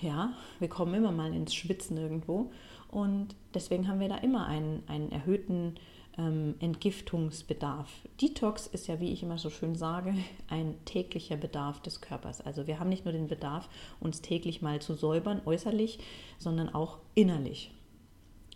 Ja, 0.01 0.33
wir 0.59 0.69
kommen 0.69 0.95
immer 0.95 1.13
mal 1.13 1.35
ins 1.35 1.55
Schwitzen 1.55 1.97
irgendwo. 1.97 2.51
Und 2.89 3.35
deswegen 3.55 3.89
haben 3.89 4.01
wir 4.01 4.09
da 4.09 4.19
immer 4.19 4.47
einen, 4.47 4.83
einen 4.87 5.11
erhöhten 5.11 5.75
ähm, 6.17 6.55
Entgiftungsbedarf. 6.61 7.91
Detox 8.21 8.67
ist 8.67 8.87
ja, 8.87 9.01
wie 9.01 9.13
ich 9.13 9.23
immer 9.23 9.39
so 9.39 9.51
schön 9.51 9.75
sage, 9.75 10.15
ein 10.49 10.77
täglicher 10.85 11.37
Bedarf 11.37 11.81
des 11.81 12.01
Körpers. 12.01 12.41
Also 12.41 12.67
wir 12.67 12.79
haben 12.79 12.89
nicht 12.89 13.05
nur 13.05 13.13
den 13.13 13.27
Bedarf, 13.27 13.69
uns 14.01 14.21
täglich 14.21 14.63
mal 14.63 14.81
zu 14.81 14.95
säubern, 14.95 15.43
äußerlich, 15.45 15.99
sondern 16.39 16.69
auch 16.73 16.99
innerlich. 17.15 17.73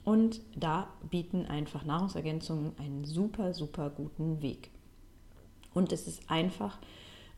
Und 0.05 0.41
da 0.57 0.89
bieten 1.11 1.47
einfach 1.47 1.85
Nahrungsergänzungen 1.85 2.73
einen 2.79 3.05
super, 3.05 3.53
super 3.53 3.91
guten 3.91 4.41
Weg. 4.41 4.71
Und 5.75 5.93
es 5.93 6.07
ist 6.07 6.31
einfach, 6.31 6.79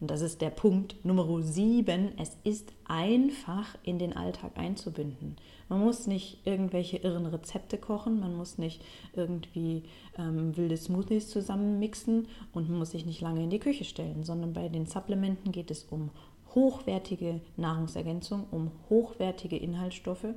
und 0.01 0.11
das 0.11 0.23
ist 0.23 0.41
der 0.41 0.51
Punkt 0.51 1.05
Nummer 1.05 1.27
7, 1.43 2.13
es 2.19 2.37
ist 2.43 2.73
einfach 2.87 3.77
in 3.83 3.99
den 3.99 4.17
Alltag 4.17 4.53
einzubinden. 4.57 5.37
Man 5.69 5.81
muss 5.81 6.07
nicht 6.07 6.39
irgendwelche 6.47 6.97
irren 6.97 7.27
Rezepte 7.27 7.77
kochen, 7.77 8.19
man 8.19 8.35
muss 8.35 8.57
nicht 8.57 8.83
irgendwie 9.15 9.85
ähm, 10.19 10.57
wilde 10.57 10.77
Smoothies 10.77 11.29
zusammenmixen. 11.29 12.29
Und 12.53 12.71
man 12.71 12.79
muss 12.79 12.91
sich 12.93 13.05
nicht 13.05 13.21
lange 13.21 13.45
in 13.45 13.51
die 13.51 13.59
Küche 13.59 13.85
stellen, 13.85 14.25
sondern 14.25 14.55
bei 14.55 14.69
den 14.69 14.87
Supplementen 14.87 15.53
geht 15.53 15.71
es 15.71 15.85
um 15.85 16.11
hochwertige 16.55 17.41
Nahrungsergänzung, 17.57 18.47
um 18.51 18.73
hochwertige 18.89 19.59
Inhaltsstoffe. 19.59 20.35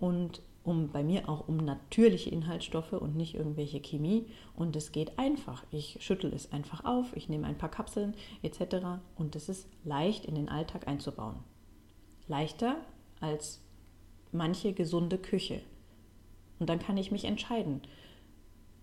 Und 0.00 0.42
um 0.66 0.88
bei 0.88 1.04
mir 1.04 1.28
auch 1.28 1.46
um 1.46 1.56
natürliche 1.58 2.30
Inhaltsstoffe 2.30 2.92
und 2.92 3.16
nicht 3.16 3.34
irgendwelche 3.34 3.80
Chemie. 3.80 4.26
Und 4.56 4.74
es 4.74 4.90
geht 4.90 5.18
einfach. 5.18 5.64
Ich 5.70 5.98
schüttel 6.00 6.32
es 6.34 6.52
einfach 6.52 6.84
auf, 6.84 7.16
ich 7.16 7.28
nehme 7.28 7.46
ein 7.46 7.56
paar 7.56 7.70
Kapseln 7.70 8.14
etc. 8.42 9.00
Und 9.16 9.36
es 9.36 9.48
ist 9.48 9.68
leicht 9.84 10.26
in 10.26 10.34
den 10.34 10.48
Alltag 10.48 10.88
einzubauen. 10.88 11.36
Leichter 12.26 12.76
als 13.20 13.62
manche 14.32 14.72
gesunde 14.72 15.18
Küche. 15.18 15.62
Und 16.58 16.68
dann 16.68 16.80
kann 16.80 16.96
ich 16.96 17.12
mich 17.12 17.24
entscheiden. 17.24 17.80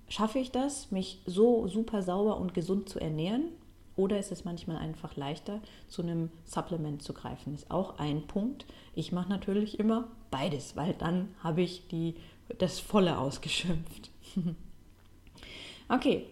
Schaffe 0.07 0.39
ich 0.39 0.51
das, 0.51 0.91
mich 0.91 1.21
so 1.25 1.67
super 1.67 2.01
sauber 2.01 2.37
und 2.37 2.53
gesund 2.53 2.87
zu 2.87 2.99
ernähren? 2.99 3.49
Oder 3.95 4.19
ist 4.19 4.31
es 4.31 4.45
manchmal 4.45 4.77
einfach 4.77 5.15
leichter, 5.15 5.59
zu 5.87 6.01
einem 6.01 6.31
Supplement 6.45 7.03
zu 7.03 7.13
greifen? 7.13 7.53
Ist 7.53 7.69
auch 7.69 7.99
ein 7.99 8.25
Punkt. 8.25 8.65
Ich 8.95 9.11
mache 9.11 9.29
natürlich 9.29 9.79
immer 9.79 10.07
beides, 10.33 10.75
weil 10.75 10.93
dann 10.95 11.29
habe 11.43 11.61
ich 11.61 11.87
die, 11.87 12.15
das 12.57 12.79
Volle 12.79 13.19
ausgeschimpft. 13.19 14.09
okay. 15.89 16.25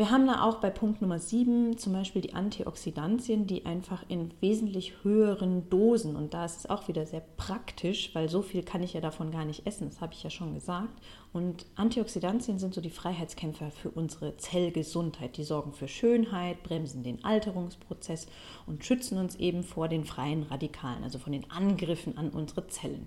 Wir 0.00 0.10
haben 0.10 0.26
da 0.26 0.44
auch 0.44 0.60
bei 0.60 0.70
Punkt 0.70 1.02
Nummer 1.02 1.18
7 1.18 1.76
zum 1.76 1.92
Beispiel 1.92 2.22
die 2.22 2.32
Antioxidantien, 2.32 3.46
die 3.46 3.66
einfach 3.66 4.02
in 4.08 4.30
wesentlich 4.40 4.94
höheren 5.02 5.68
Dosen, 5.68 6.16
und 6.16 6.32
da 6.32 6.46
ist 6.46 6.60
es 6.60 6.70
auch 6.70 6.88
wieder 6.88 7.04
sehr 7.04 7.22
praktisch, 7.36 8.14
weil 8.14 8.30
so 8.30 8.40
viel 8.40 8.62
kann 8.62 8.82
ich 8.82 8.94
ja 8.94 9.02
davon 9.02 9.30
gar 9.30 9.44
nicht 9.44 9.66
essen, 9.66 9.90
das 9.90 10.00
habe 10.00 10.14
ich 10.14 10.22
ja 10.22 10.30
schon 10.30 10.54
gesagt. 10.54 10.98
Und 11.34 11.66
Antioxidantien 11.76 12.58
sind 12.58 12.72
so 12.72 12.80
die 12.80 12.88
Freiheitskämpfer 12.88 13.70
für 13.70 13.90
unsere 13.90 14.38
Zellgesundheit. 14.38 15.36
Die 15.36 15.44
sorgen 15.44 15.74
für 15.74 15.86
Schönheit, 15.86 16.62
bremsen 16.62 17.02
den 17.02 17.22
Alterungsprozess 17.22 18.26
und 18.66 18.82
schützen 18.82 19.18
uns 19.18 19.36
eben 19.36 19.62
vor 19.62 19.88
den 19.88 20.06
freien 20.06 20.44
Radikalen, 20.44 21.04
also 21.04 21.18
von 21.18 21.34
den 21.34 21.50
Angriffen 21.50 22.16
an 22.16 22.30
unsere 22.30 22.66
Zellen. 22.68 23.06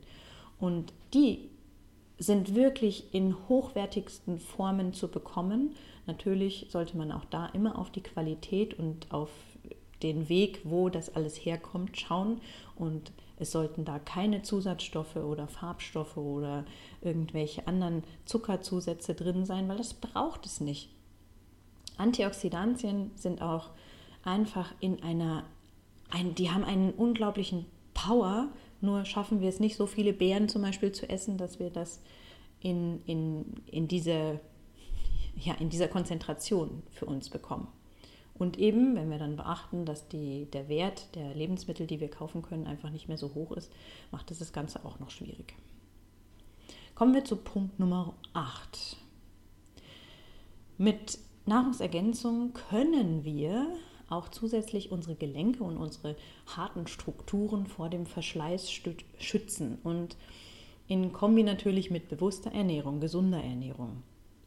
Und 0.60 0.94
die 1.16 1.50
sind 2.24 2.56
wirklich 2.56 3.14
in 3.14 3.36
hochwertigsten 3.50 4.40
Formen 4.40 4.94
zu 4.94 5.10
bekommen. 5.10 5.76
Natürlich 6.06 6.68
sollte 6.70 6.98
man 6.98 7.12
auch 7.12 7.26
da 7.26 7.48
immer 7.48 7.78
auf 7.78 7.92
die 7.92 8.04
Qualität 8.04 8.80
und 8.80 9.12
auf 9.12 9.30
den 10.02 10.30
Weg, 10.30 10.62
wo 10.64 10.90
das 10.90 11.16
alles 11.16 11.38
herkommt, 11.38 12.00
schauen. 12.00 12.42
Und 12.76 13.12
es 13.38 13.52
sollten 13.52 13.84
da 13.84 14.00
keine 14.00 14.42
Zusatzstoffe 14.42 15.16
oder 15.16 15.48
Farbstoffe 15.48 16.18
oder 16.18 16.66
irgendwelche 17.02 17.68
anderen 17.68 18.04
Zuckerzusätze 18.26 19.16
drin 19.16 19.46
sein, 19.46 19.68
weil 19.68 19.78
das 19.78 19.94
braucht 19.94 20.46
es 20.46 20.62
nicht. 20.62 20.90
Antioxidantien 21.98 23.12
sind 23.16 23.42
auch 23.42 23.70
einfach 24.24 24.74
in 24.80 25.04
einer, 25.04 25.44
ein, 26.10 26.36
die 26.36 26.52
haben 26.52 26.64
einen 26.64 26.92
unglaublichen 26.92 27.66
Power, 27.94 28.50
nur 28.82 29.06
schaffen 29.06 29.42
wir 29.42 29.50
es 29.50 29.60
nicht, 29.60 29.78
so 29.78 29.86
viele 29.86 30.14
Beeren 30.14 30.50
zum 30.50 30.62
Beispiel 30.62 30.92
zu 30.92 31.10
essen, 31.10 31.38
dass 31.38 31.60
wir 31.60 31.70
das 31.70 32.02
in, 32.64 33.04
in, 33.06 33.46
in, 33.68 33.88
diese, 33.88 34.40
ja, 35.36 35.54
in 35.56 35.70
dieser 35.70 35.88
Konzentration 35.88 36.82
für 36.90 37.06
uns 37.06 37.30
bekommen. 37.30 37.68
Und 38.34 38.58
eben, 38.58 38.96
wenn 38.96 39.12
wir 39.12 39.20
dann 39.20 39.36
beachten, 39.36 39.86
dass 39.86 40.08
die, 40.08 40.46
der 40.46 40.68
Wert 40.68 41.16
der 41.16 41.36
Lebensmittel, 41.36 41.86
die 41.86 42.00
wir 42.00 42.10
kaufen 42.10 42.42
können, 42.42 42.66
einfach 42.66 42.90
nicht 42.90 43.08
mehr 43.08 43.18
so 43.18 43.36
hoch 43.36 43.52
ist, 43.52 43.72
macht 44.12 44.32
es 44.32 44.40
das 44.40 44.54
Ganze 44.54 44.84
auch 44.86 45.00
noch 45.00 45.12
schwierig. 45.12 45.54
Kommen 46.96 47.14
wir 47.14 47.26
zu 47.26 47.36
Punkt 47.36 47.80
Nummer 47.80 48.16
8. 48.34 48.98
Mit 50.78 51.20
Nahrungsergänzung 51.46 52.54
können 52.54 53.24
wir 53.24 53.68
auch 54.10 54.30
zusätzlich 54.30 54.92
unsere 54.92 55.16
Gelenke 55.16 55.64
und 55.64 55.78
unsere 55.78 56.16
harten 56.48 56.88
Strukturen 56.88 57.68
vor 57.68 57.90
dem 57.90 58.06
Verschleiß 58.06 58.72
schützen 59.18 59.78
und 59.84 60.18
in 60.88 61.14
Kombi 61.14 61.44
natürlich 61.44 61.92
mit 61.92 62.10
bewusster 62.10 62.52
Ernährung, 62.52 63.00
gesunder 63.00 63.42
Ernährung. 63.42 64.04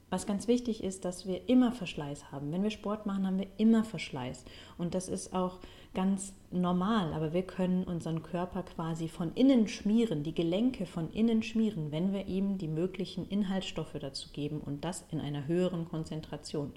Was 0.08 0.26
ganz 0.26 0.46
wichtig 0.46 0.84
ist, 0.84 1.04
dass 1.04 1.26
wir 1.26 1.48
immer 1.48 1.72
Verschleiß 1.72 2.30
haben. 2.30 2.52
Wenn 2.52 2.62
wir 2.62 2.70
Sport 2.70 3.06
machen, 3.06 3.26
haben 3.26 3.40
wir 3.40 3.48
immer 3.56 3.82
Verschleiß. 3.82 4.44
Und 4.78 4.94
das 4.94 5.08
ist 5.08 5.34
auch 5.34 5.58
ganz 5.94 6.32
normal. 6.52 7.12
Aber 7.12 7.32
wir 7.32 7.42
können 7.42 7.82
unseren 7.82 8.22
Körper 8.22 8.62
quasi 8.62 9.08
von 9.08 9.32
innen 9.34 9.66
schmieren, 9.66 10.22
die 10.22 10.34
Gelenke 10.34 10.86
von 10.86 11.10
innen 11.10 11.42
schmieren, 11.42 11.90
wenn 11.90 12.12
wir 12.12 12.26
ihm 12.28 12.56
die 12.56 12.68
möglichen 12.68 13.28
Inhaltsstoffe 13.28 13.96
dazu 14.00 14.28
geben 14.32 14.60
und 14.60 14.84
das 14.84 15.04
in 15.10 15.20
einer 15.20 15.48
höheren 15.48 15.88
Konzentration. 15.88 16.72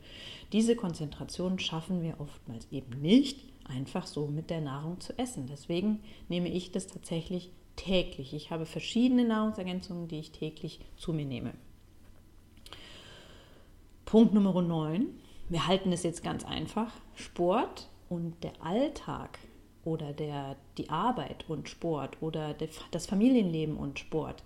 Diese 0.51 0.75
Konzentration 0.75 1.59
schaffen 1.59 2.01
wir 2.01 2.19
oftmals 2.19 2.67
eben 2.71 2.99
nicht, 2.99 3.45
einfach 3.65 4.07
so 4.07 4.25
mit 4.25 4.49
der 4.49 4.61
Nahrung 4.61 4.99
zu 5.01 5.15
essen. 5.19 5.45
Deswegen 5.47 5.99
nehme 6.29 6.49
ich 6.49 6.71
das 6.71 6.87
tatsächlich 6.87 7.51
täglich. 7.79 8.33
Ich 8.33 8.51
habe 8.51 8.65
verschiedene 8.65 9.25
Nahrungsergänzungen, 9.25 10.07
die 10.07 10.19
ich 10.19 10.31
täglich 10.31 10.79
zu 10.97 11.13
mir 11.13 11.25
nehme. 11.25 11.53
Punkt 14.05 14.33
Nummer 14.33 14.61
9. 14.61 15.07
Wir 15.49 15.67
halten 15.67 15.91
es 15.91 16.03
jetzt 16.03 16.23
ganz 16.23 16.43
einfach. 16.43 16.91
Sport 17.15 17.87
und 18.09 18.43
der 18.43 18.53
Alltag 18.61 19.39
oder 19.85 20.13
der, 20.13 20.55
die 20.77 20.89
Arbeit 20.89 21.45
und 21.47 21.69
Sport 21.69 22.17
oder 22.21 22.55
das 22.91 23.05
Familienleben 23.05 23.77
und 23.77 23.99
Sport 23.99 24.43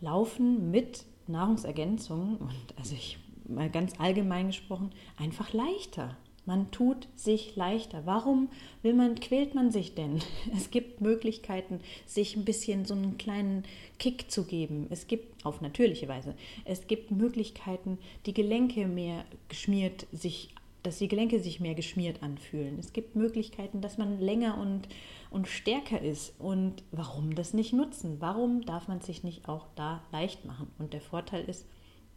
laufen 0.00 0.70
mit 0.70 1.04
Nahrungsergänzungen 1.26 2.36
und 2.36 2.74
also 2.76 2.94
ich 2.94 3.18
mal 3.48 3.70
ganz 3.70 3.98
allgemein 3.98 4.48
gesprochen 4.48 4.90
einfach 5.16 5.52
leichter. 5.52 6.16
Man 6.46 6.70
tut 6.70 7.08
sich 7.16 7.56
leichter. 7.56 8.02
Warum 8.06 8.48
will 8.82 8.94
man, 8.94 9.16
quält 9.16 9.54
man 9.54 9.72
sich 9.72 9.94
denn? 9.94 10.20
Es 10.56 10.70
gibt 10.70 11.00
Möglichkeiten, 11.00 11.80
sich 12.06 12.36
ein 12.36 12.44
bisschen 12.44 12.84
so 12.84 12.94
einen 12.94 13.18
kleinen 13.18 13.64
Kick 13.98 14.30
zu 14.30 14.44
geben. 14.44 14.86
Es 14.90 15.08
gibt 15.08 15.44
auf 15.44 15.60
natürliche 15.60 16.08
Weise. 16.08 16.34
Es 16.64 16.86
gibt 16.86 17.10
Möglichkeiten, 17.10 17.98
die 18.26 18.32
Gelenke 18.32 18.86
mehr 18.86 19.24
geschmiert 19.48 20.06
sich, 20.12 20.54
dass 20.84 20.98
die 20.98 21.08
Gelenke 21.08 21.40
sich 21.40 21.58
mehr 21.58 21.74
geschmiert 21.74 22.22
anfühlen. 22.22 22.78
Es 22.78 22.92
gibt 22.92 23.16
Möglichkeiten, 23.16 23.80
dass 23.80 23.98
man 23.98 24.20
länger 24.20 24.56
und, 24.56 24.88
und 25.30 25.48
stärker 25.48 26.00
ist. 26.00 26.32
Und 26.38 26.84
warum 26.92 27.34
das 27.34 27.54
nicht 27.54 27.72
nutzen? 27.72 28.18
Warum 28.20 28.64
darf 28.64 28.86
man 28.86 29.00
sich 29.00 29.24
nicht 29.24 29.48
auch 29.48 29.66
da 29.74 30.00
leicht 30.12 30.44
machen? 30.44 30.70
Und 30.78 30.92
der 30.92 31.00
Vorteil 31.00 31.44
ist, 31.44 31.66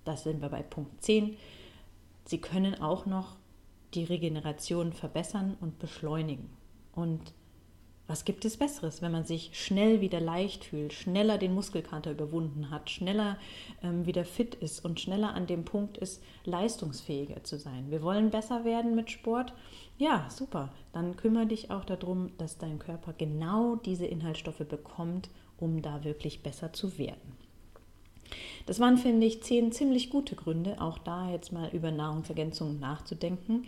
das 0.06 0.24
sind 0.24 0.40
wir 0.40 0.50
bei 0.50 0.62
Punkt 0.62 1.04
10, 1.04 1.36
Sie 2.30 2.38
können 2.38 2.80
auch 2.80 3.08
noch 3.08 3.38
die 3.94 4.04
Regeneration 4.04 4.94
verbessern 4.94 5.58
und 5.62 5.80
beschleunigen. 5.80 6.50
Und 6.94 7.34
was 8.10 8.26
gibt 8.26 8.44
es 8.44 8.58
Besseres, 8.58 9.04
wenn 9.04 9.12
man 9.12 9.24
sich 9.24 9.52
schnell 9.54 10.02
wieder 10.02 10.20
leicht 10.20 10.66
fühlt, 10.66 10.94
schneller 10.94 11.38
den 11.38 11.54
Muskelkater 11.54 12.10
überwunden 12.10 12.72
hat, 12.72 12.90
schneller 12.90 13.38
ähm, 13.84 14.08
wieder 14.08 14.26
fit 14.26 14.56
ist 14.56 14.84
und 14.84 15.00
schneller 15.00 15.36
an 15.36 15.46
dem 15.46 15.64
Punkt 15.64 16.00
ist, 16.00 16.24
leistungsfähiger 16.44 17.44
zu 17.44 17.60
sein? 17.60 17.92
Wir 17.92 18.02
wollen 18.02 18.32
besser 18.32 18.66
werden 18.66 18.96
mit 18.96 19.12
Sport. 19.12 19.54
Ja, 20.00 20.28
super. 20.32 20.74
Dann 20.92 21.18
kümmere 21.18 21.46
dich 21.46 21.70
auch 21.70 21.86
darum, 21.86 22.32
dass 22.40 22.58
dein 22.58 22.80
Körper 22.80 23.14
genau 23.14 23.76
diese 23.76 24.08
Inhaltsstoffe 24.08 24.68
bekommt, 24.68 25.30
um 25.58 25.84
da 25.84 26.04
wirklich 26.04 26.42
besser 26.42 26.74
zu 26.74 26.98
werden. 26.98 27.38
Das 28.66 28.80
waren, 28.80 28.98
finde 28.98 29.26
ich, 29.26 29.42
zehn 29.42 29.72
ziemlich 29.72 30.10
gute 30.10 30.36
Gründe, 30.36 30.80
auch 30.82 30.98
da 30.98 31.32
jetzt 31.32 31.52
mal 31.52 31.70
über 31.74 31.92
Nahrungsergänzungen 31.92 32.80
nachzudenken. 32.80 33.66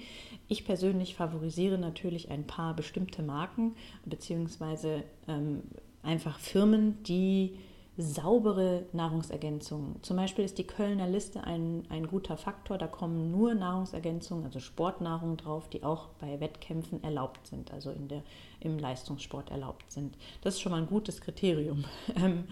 Ich 0.47 0.65
persönlich 0.65 1.15
favorisiere 1.15 1.77
natürlich 1.77 2.29
ein 2.29 2.45
paar 2.45 2.75
bestimmte 2.75 3.23
Marken 3.23 3.75
beziehungsweise 4.05 5.03
ähm, 5.27 5.61
einfach 6.03 6.39
Firmen, 6.39 7.01
die 7.03 7.57
saubere 7.97 8.85
Nahrungsergänzungen. 8.93 10.01
Zum 10.01 10.15
Beispiel 10.15 10.45
ist 10.45 10.57
die 10.57 10.65
Kölner 10.65 11.07
Liste 11.07 11.43
ein, 11.43 11.83
ein 11.89 12.07
guter 12.07 12.37
Faktor. 12.37 12.77
Da 12.77 12.87
kommen 12.87 13.31
nur 13.31 13.53
Nahrungsergänzungen, 13.53 14.45
also 14.45 14.59
Sportnahrung 14.59 15.35
drauf, 15.35 15.67
die 15.69 15.83
auch 15.83 16.07
bei 16.19 16.39
Wettkämpfen 16.39 17.03
erlaubt 17.03 17.47
sind, 17.47 17.71
also 17.71 17.91
in 17.91 18.07
der, 18.07 18.23
im 18.61 18.79
Leistungssport 18.79 19.51
erlaubt 19.51 19.91
sind. 19.91 20.17
Das 20.41 20.55
ist 20.55 20.61
schon 20.61 20.71
mal 20.71 20.81
ein 20.81 20.87
gutes 20.87 21.21
Kriterium. 21.21 21.85
Ähm, 22.13 22.43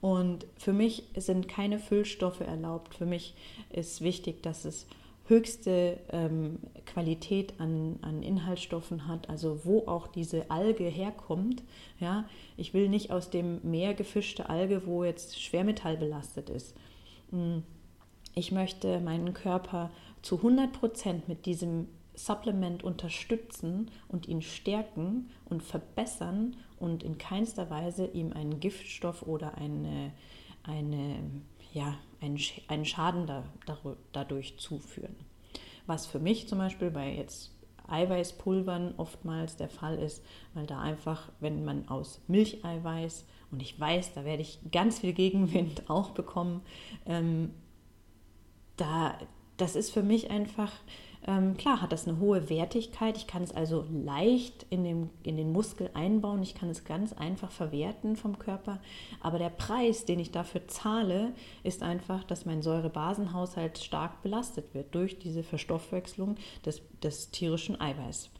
und 0.00 0.46
für 0.56 0.72
mich 0.72 1.04
sind 1.16 1.48
keine 1.48 1.78
Füllstoffe 1.80 2.40
erlaubt. 2.40 2.94
Für 2.94 3.04
mich 3.04 3.34
ist 3.68 4.00
wichtig, 4.00 4.42
dass 4.42 4.64
es 4.64 4.86
höchste 5.28 6.00
ähm, 6.10 6.58
Qualität 6.86 7.54
an, 7.60 7.98
an 8.02 8.22
Inhaltsstoffen 8.22 9.06
hat, 9.06 9.28
also 9.28 9.64
wo 9.64 9.86
auch 9.86 10.06
diese 10.06 10.50
Alge 10.50 10.84
herkommt. 10.84 11.62
Ja, 12.00 12.24
ich 12.56 12.74
will 12.74 12.88
nicht 12.88 13.10
aus 13.10 13.30
dem 13.30 13.60
Meer 13.62 13.94
gefischte 13.94 14.48
Alge, 14.48 14.86
wo 14.86 15.04
jetzt 15.04 15.40
Schwermetall 15.40 15.96
belastet 15.96 16.50
ist. 16.50 16.74
Hm. 17.30 17.62
Ich 18.34 18.52
möchte 18.52 19.00
meinen 19.00 19.34
Körper 19.34 19.90
zu 20.22 20.36
100 20.36 20.72
Prozent 20.72 21.28
mit 21.28 21.44
diesem 21.44 21.88
Supplement 22.14 22.84
unterstützen 22.84 23.90
und 24.08 24.28
ihn 24.28 24.42
stärken 24.42 25.30
und 25.44 25.62
verbessern 25.62 26.56
und 26.78 27.02
in 27.02 27.18
keinster 27.18 27.70
Weise 27.70 28.06
ihm 28.06 28.32
einen 28.32 28.60
Giftstoff 28.60 29.22
oder 29.22 29.56
eine, 29.56 30.12
eine 30.62 31.18
ja, 31.72 31.94
einen, 32.20 32.38
einen 32.68 32.84
Schaden 32.84 33.26
da, 33.26 33.44
dadurch 34.12 34.58
zuführen. 34.58 35.16
Was 35.86 36.06
für 36.06 36.18
mich 36.18 36.48
zum 36.48 36.58
Beispiel 36.58 36.90
bei 36.90 37.14
jetzt 37.14 37.52
Eiweißpulvern 37.88 38.94
oftmals 38.96 39.56
der 39.56 39.68
Fall 39.68 39.98
ist, 39.98 40.22
weil 40.54 40.66
da 40.66 40.80
einfach, 40.80 41.30
wenn 41.40 41.64
man 41.64 41.88
aus 41.88 42.20
Milcheiweiß, 42.28 43.26
und 43.50 43.62
ich 43.62 43.80
weiß, 43.80 44.12
da 44.12 44.24
werde 44.24 44.42
ich 44.42 44.58
ganz 44.70 44.98
viel 44.98 45.14
Gegenwind 45.14 45.88
auch 45.90 46.10
bekommen, 46.10 46.62
ähm, 47.06 47.54
da, 48.76 49.18
das 49.58 49.76
ist 49.76 49.90
für 49.90 50.02
mich 50.02 50.30
einfach 50.30 50.72
ähm, 51.26 51.56
klar 51.56 51.82
hat 51.82 51.92
das 51.92 52.08
eine 52.08 52.18
hohe 52.20 52.48
Wertigkeit. 52.48 53.16
Ich 53.16 53.26
kann 53.26 53.42
es 53.42 53.54
also 53.54 53.84
leicht 53.90 54.64
in 54.70 54.82
den, 54.84 55.10
in 55.24 55.36
den 55.36 55.52
Muskel 55.52 55.90
einbauen. 55.92 56.42
Ich 56.42 56.54
kann 56.54 56.70
es 56.70 56.84
ganz 56.84 57.12
einfach 57.12 57.50
verwerten 57.50 58.16
vom 58.16 58.38
Körper. 58.38 58.80
Aber 59.20 59.38
der 59.38 59.50
Preis, 59.50 60.06
den 60.06 60.20
ich 60.20 60.30
dafür 60.30 60.66
zahle, 60.68 61.34
ist 61.64 61.82
einfach, 61.82 62.24
dass 62.24 62.46
mein 62.46 62.62
Säurebasenhaushalt 62.62 63.78
stark 63.78 64.22
belastet 64.22 64.72
wird 64.74 64.94
durch 64.94 65.18
diese 65.18 65.42
Verstoffwechslung 65.42 66.36
des, 66.64 66.80
des 67.02 67.30
tierischen 67.30 67.78
Eiweiß. 67.78 68.30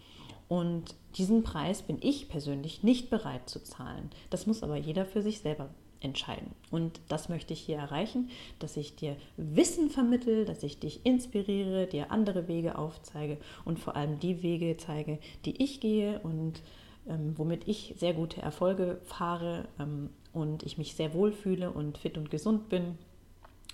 Und 0.49 0.95
diesen 1.17 1.43
Preis 1.43 1.83
bin 1.83 1.99
ich 2.01 2.31
persönlich 2.31 2.83
nicht 2.83 3.11
bereit 3.11 3.51
zu 3.51 3.63
zahlen. 3.63 4.09
Das 4.31 4.47
muss 4.47 4.63
aber 4.63 4.77
jeder 4.77 5.05
für 5.05 5.21
sich 5.21 5.41
selber 5.41 5.69
entscheiden. 6.01 6.53
Und 6.71 7.01
das 7.09 7.29
möchte 7.29 7.53
ich 7.53 7.61
hier 7.61 7.77
erreichen, 7.77 8.31
dass 8.59 8.77
ich 8.77 8.97
dir 8.97 9.17
Wissen 9.37 9.91
vermittel, 9.91 10.45
dass 10.45 10.63
ich 10.63 10.79
dich 10.79 11.05
inspiriere, 11.05 11.87
dir 11.87 12.11
andere 12.11 12.49
Wege 12.49 12.79
aufzeige 12.79 13.39
und 13.65 13.79
vor 13.79 13.97
allem 13.97 14.19
die 14.19 14.43
Wege 14.43 14.77
zeige, 14.77 15.19
die 15.45 15.63
ich 15.63 15.81
gehe 15.81 16.21
und 16.21 16.63
ähm, 17.09 17.35
womit 17.37 17.67
ich 17.67 17.95
sehr 17.99 18.15
gute 18.15 18.43
Erfolge 18.43 19.01
fahre 19.05 19.67
ähm, 19.79 20.11
und 20.33 20.63
ich 20.63 20.79
mich 20.79 20.95
sehr 20.95 21.15
wohl 21.15 21.33
fühle 21.33 21.71
und 21.71 21.99
fit 21.99 22.19
und 22.19 22.31
gesund 22.31 22.69
bin. 22.69 22.99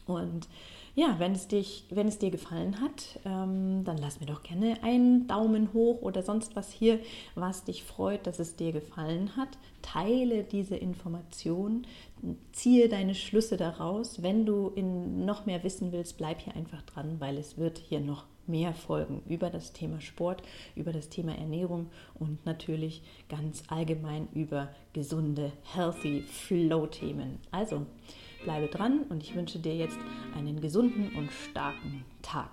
Und 0.06 0.48
ja, 0.94 1.16
wenn 1.18 1.32
es, 1.32 1.48
dich, 1.48 1.84
wenn 1.90 2.06
es 2.06 2.18
dir 2.18 2.30
gefallen 2.30 2.80
hat, 2.80 3.18
ähm, 3.24 3.82
dann 3.84 3.98
lass 3.98 4.20
mir 4.20 4.26
doch 4.26 4.42
gerne 4.44 4.82
einen 4.82 5.26
Daumen 5.26 5.72
hoch 5.72 6.02
oder 6.02 6.22
sonst 6.22 6.54
was 6.54 6.70
hier, 6.70 7.00
was 7.34 7.64
dich 7.64 7.82
freut, 7.82 8.26
dass 8.26 8.38
es 8.38 8.54
dir 8.54 8.70
gefallen 8.70 9.36
hat. 9.36 9.48
Teile 9.82 10.44
diese 10.44 10.76
Information, 10.76 11.86
ziehe 12.52 12.88
deine 12.88 13.16
Schlüsse 13.16 13.56
daraus. 13.56 14.22
Wenn 14.22 14.46
du 14.46 14.68
in 14.68 15.24
noch 15.24 15.46
mehr 15.46 15.64
wissen 15.64 15.90
willst, 15.90 16.16
bleib 16.16 16.40
hier 16.40 16.54
einfach 16.54 16.82
dran, 16.82 17.16
weil 17.18 17.38
es 17.38 17.58
wird 17.58 17.78
hier 17.78 18.00
noch 18.00 18.26
mehr 18.46 18.74
folgen 18.74 19.22
über 19.26 19.50
das 19.50 19.72
Thema 19.72 20.00
Sport, 20.00 20.42
über 20.76 20.92
das 20.92 21.08
Thema 21.08 21.36
Ernährung 21.36 21.90
und 22.14 22.44
natürlich 22.46 23.02
ganz 23.28 23.62
allgemein 23.68 24.28
über 24.32 24.68
gesunde, 24.92 25.52
healthy 25.74 26.22
Flow-Themen. 26.22 27.38
Also, 27.50 27.86
Bleibe 28.44 28.68
dran 28.68 29.00
und 29.08 29.22
ich 29.22 29.34
wünsche 29.34 29.58
dir 29.58 29.74
jetzt 29.74 29.98
einen 30.36 30.60
gesunden 30.60 31.10
und 31.16 31.32
starken 31.32 32.04
Tag. 32.22 32.50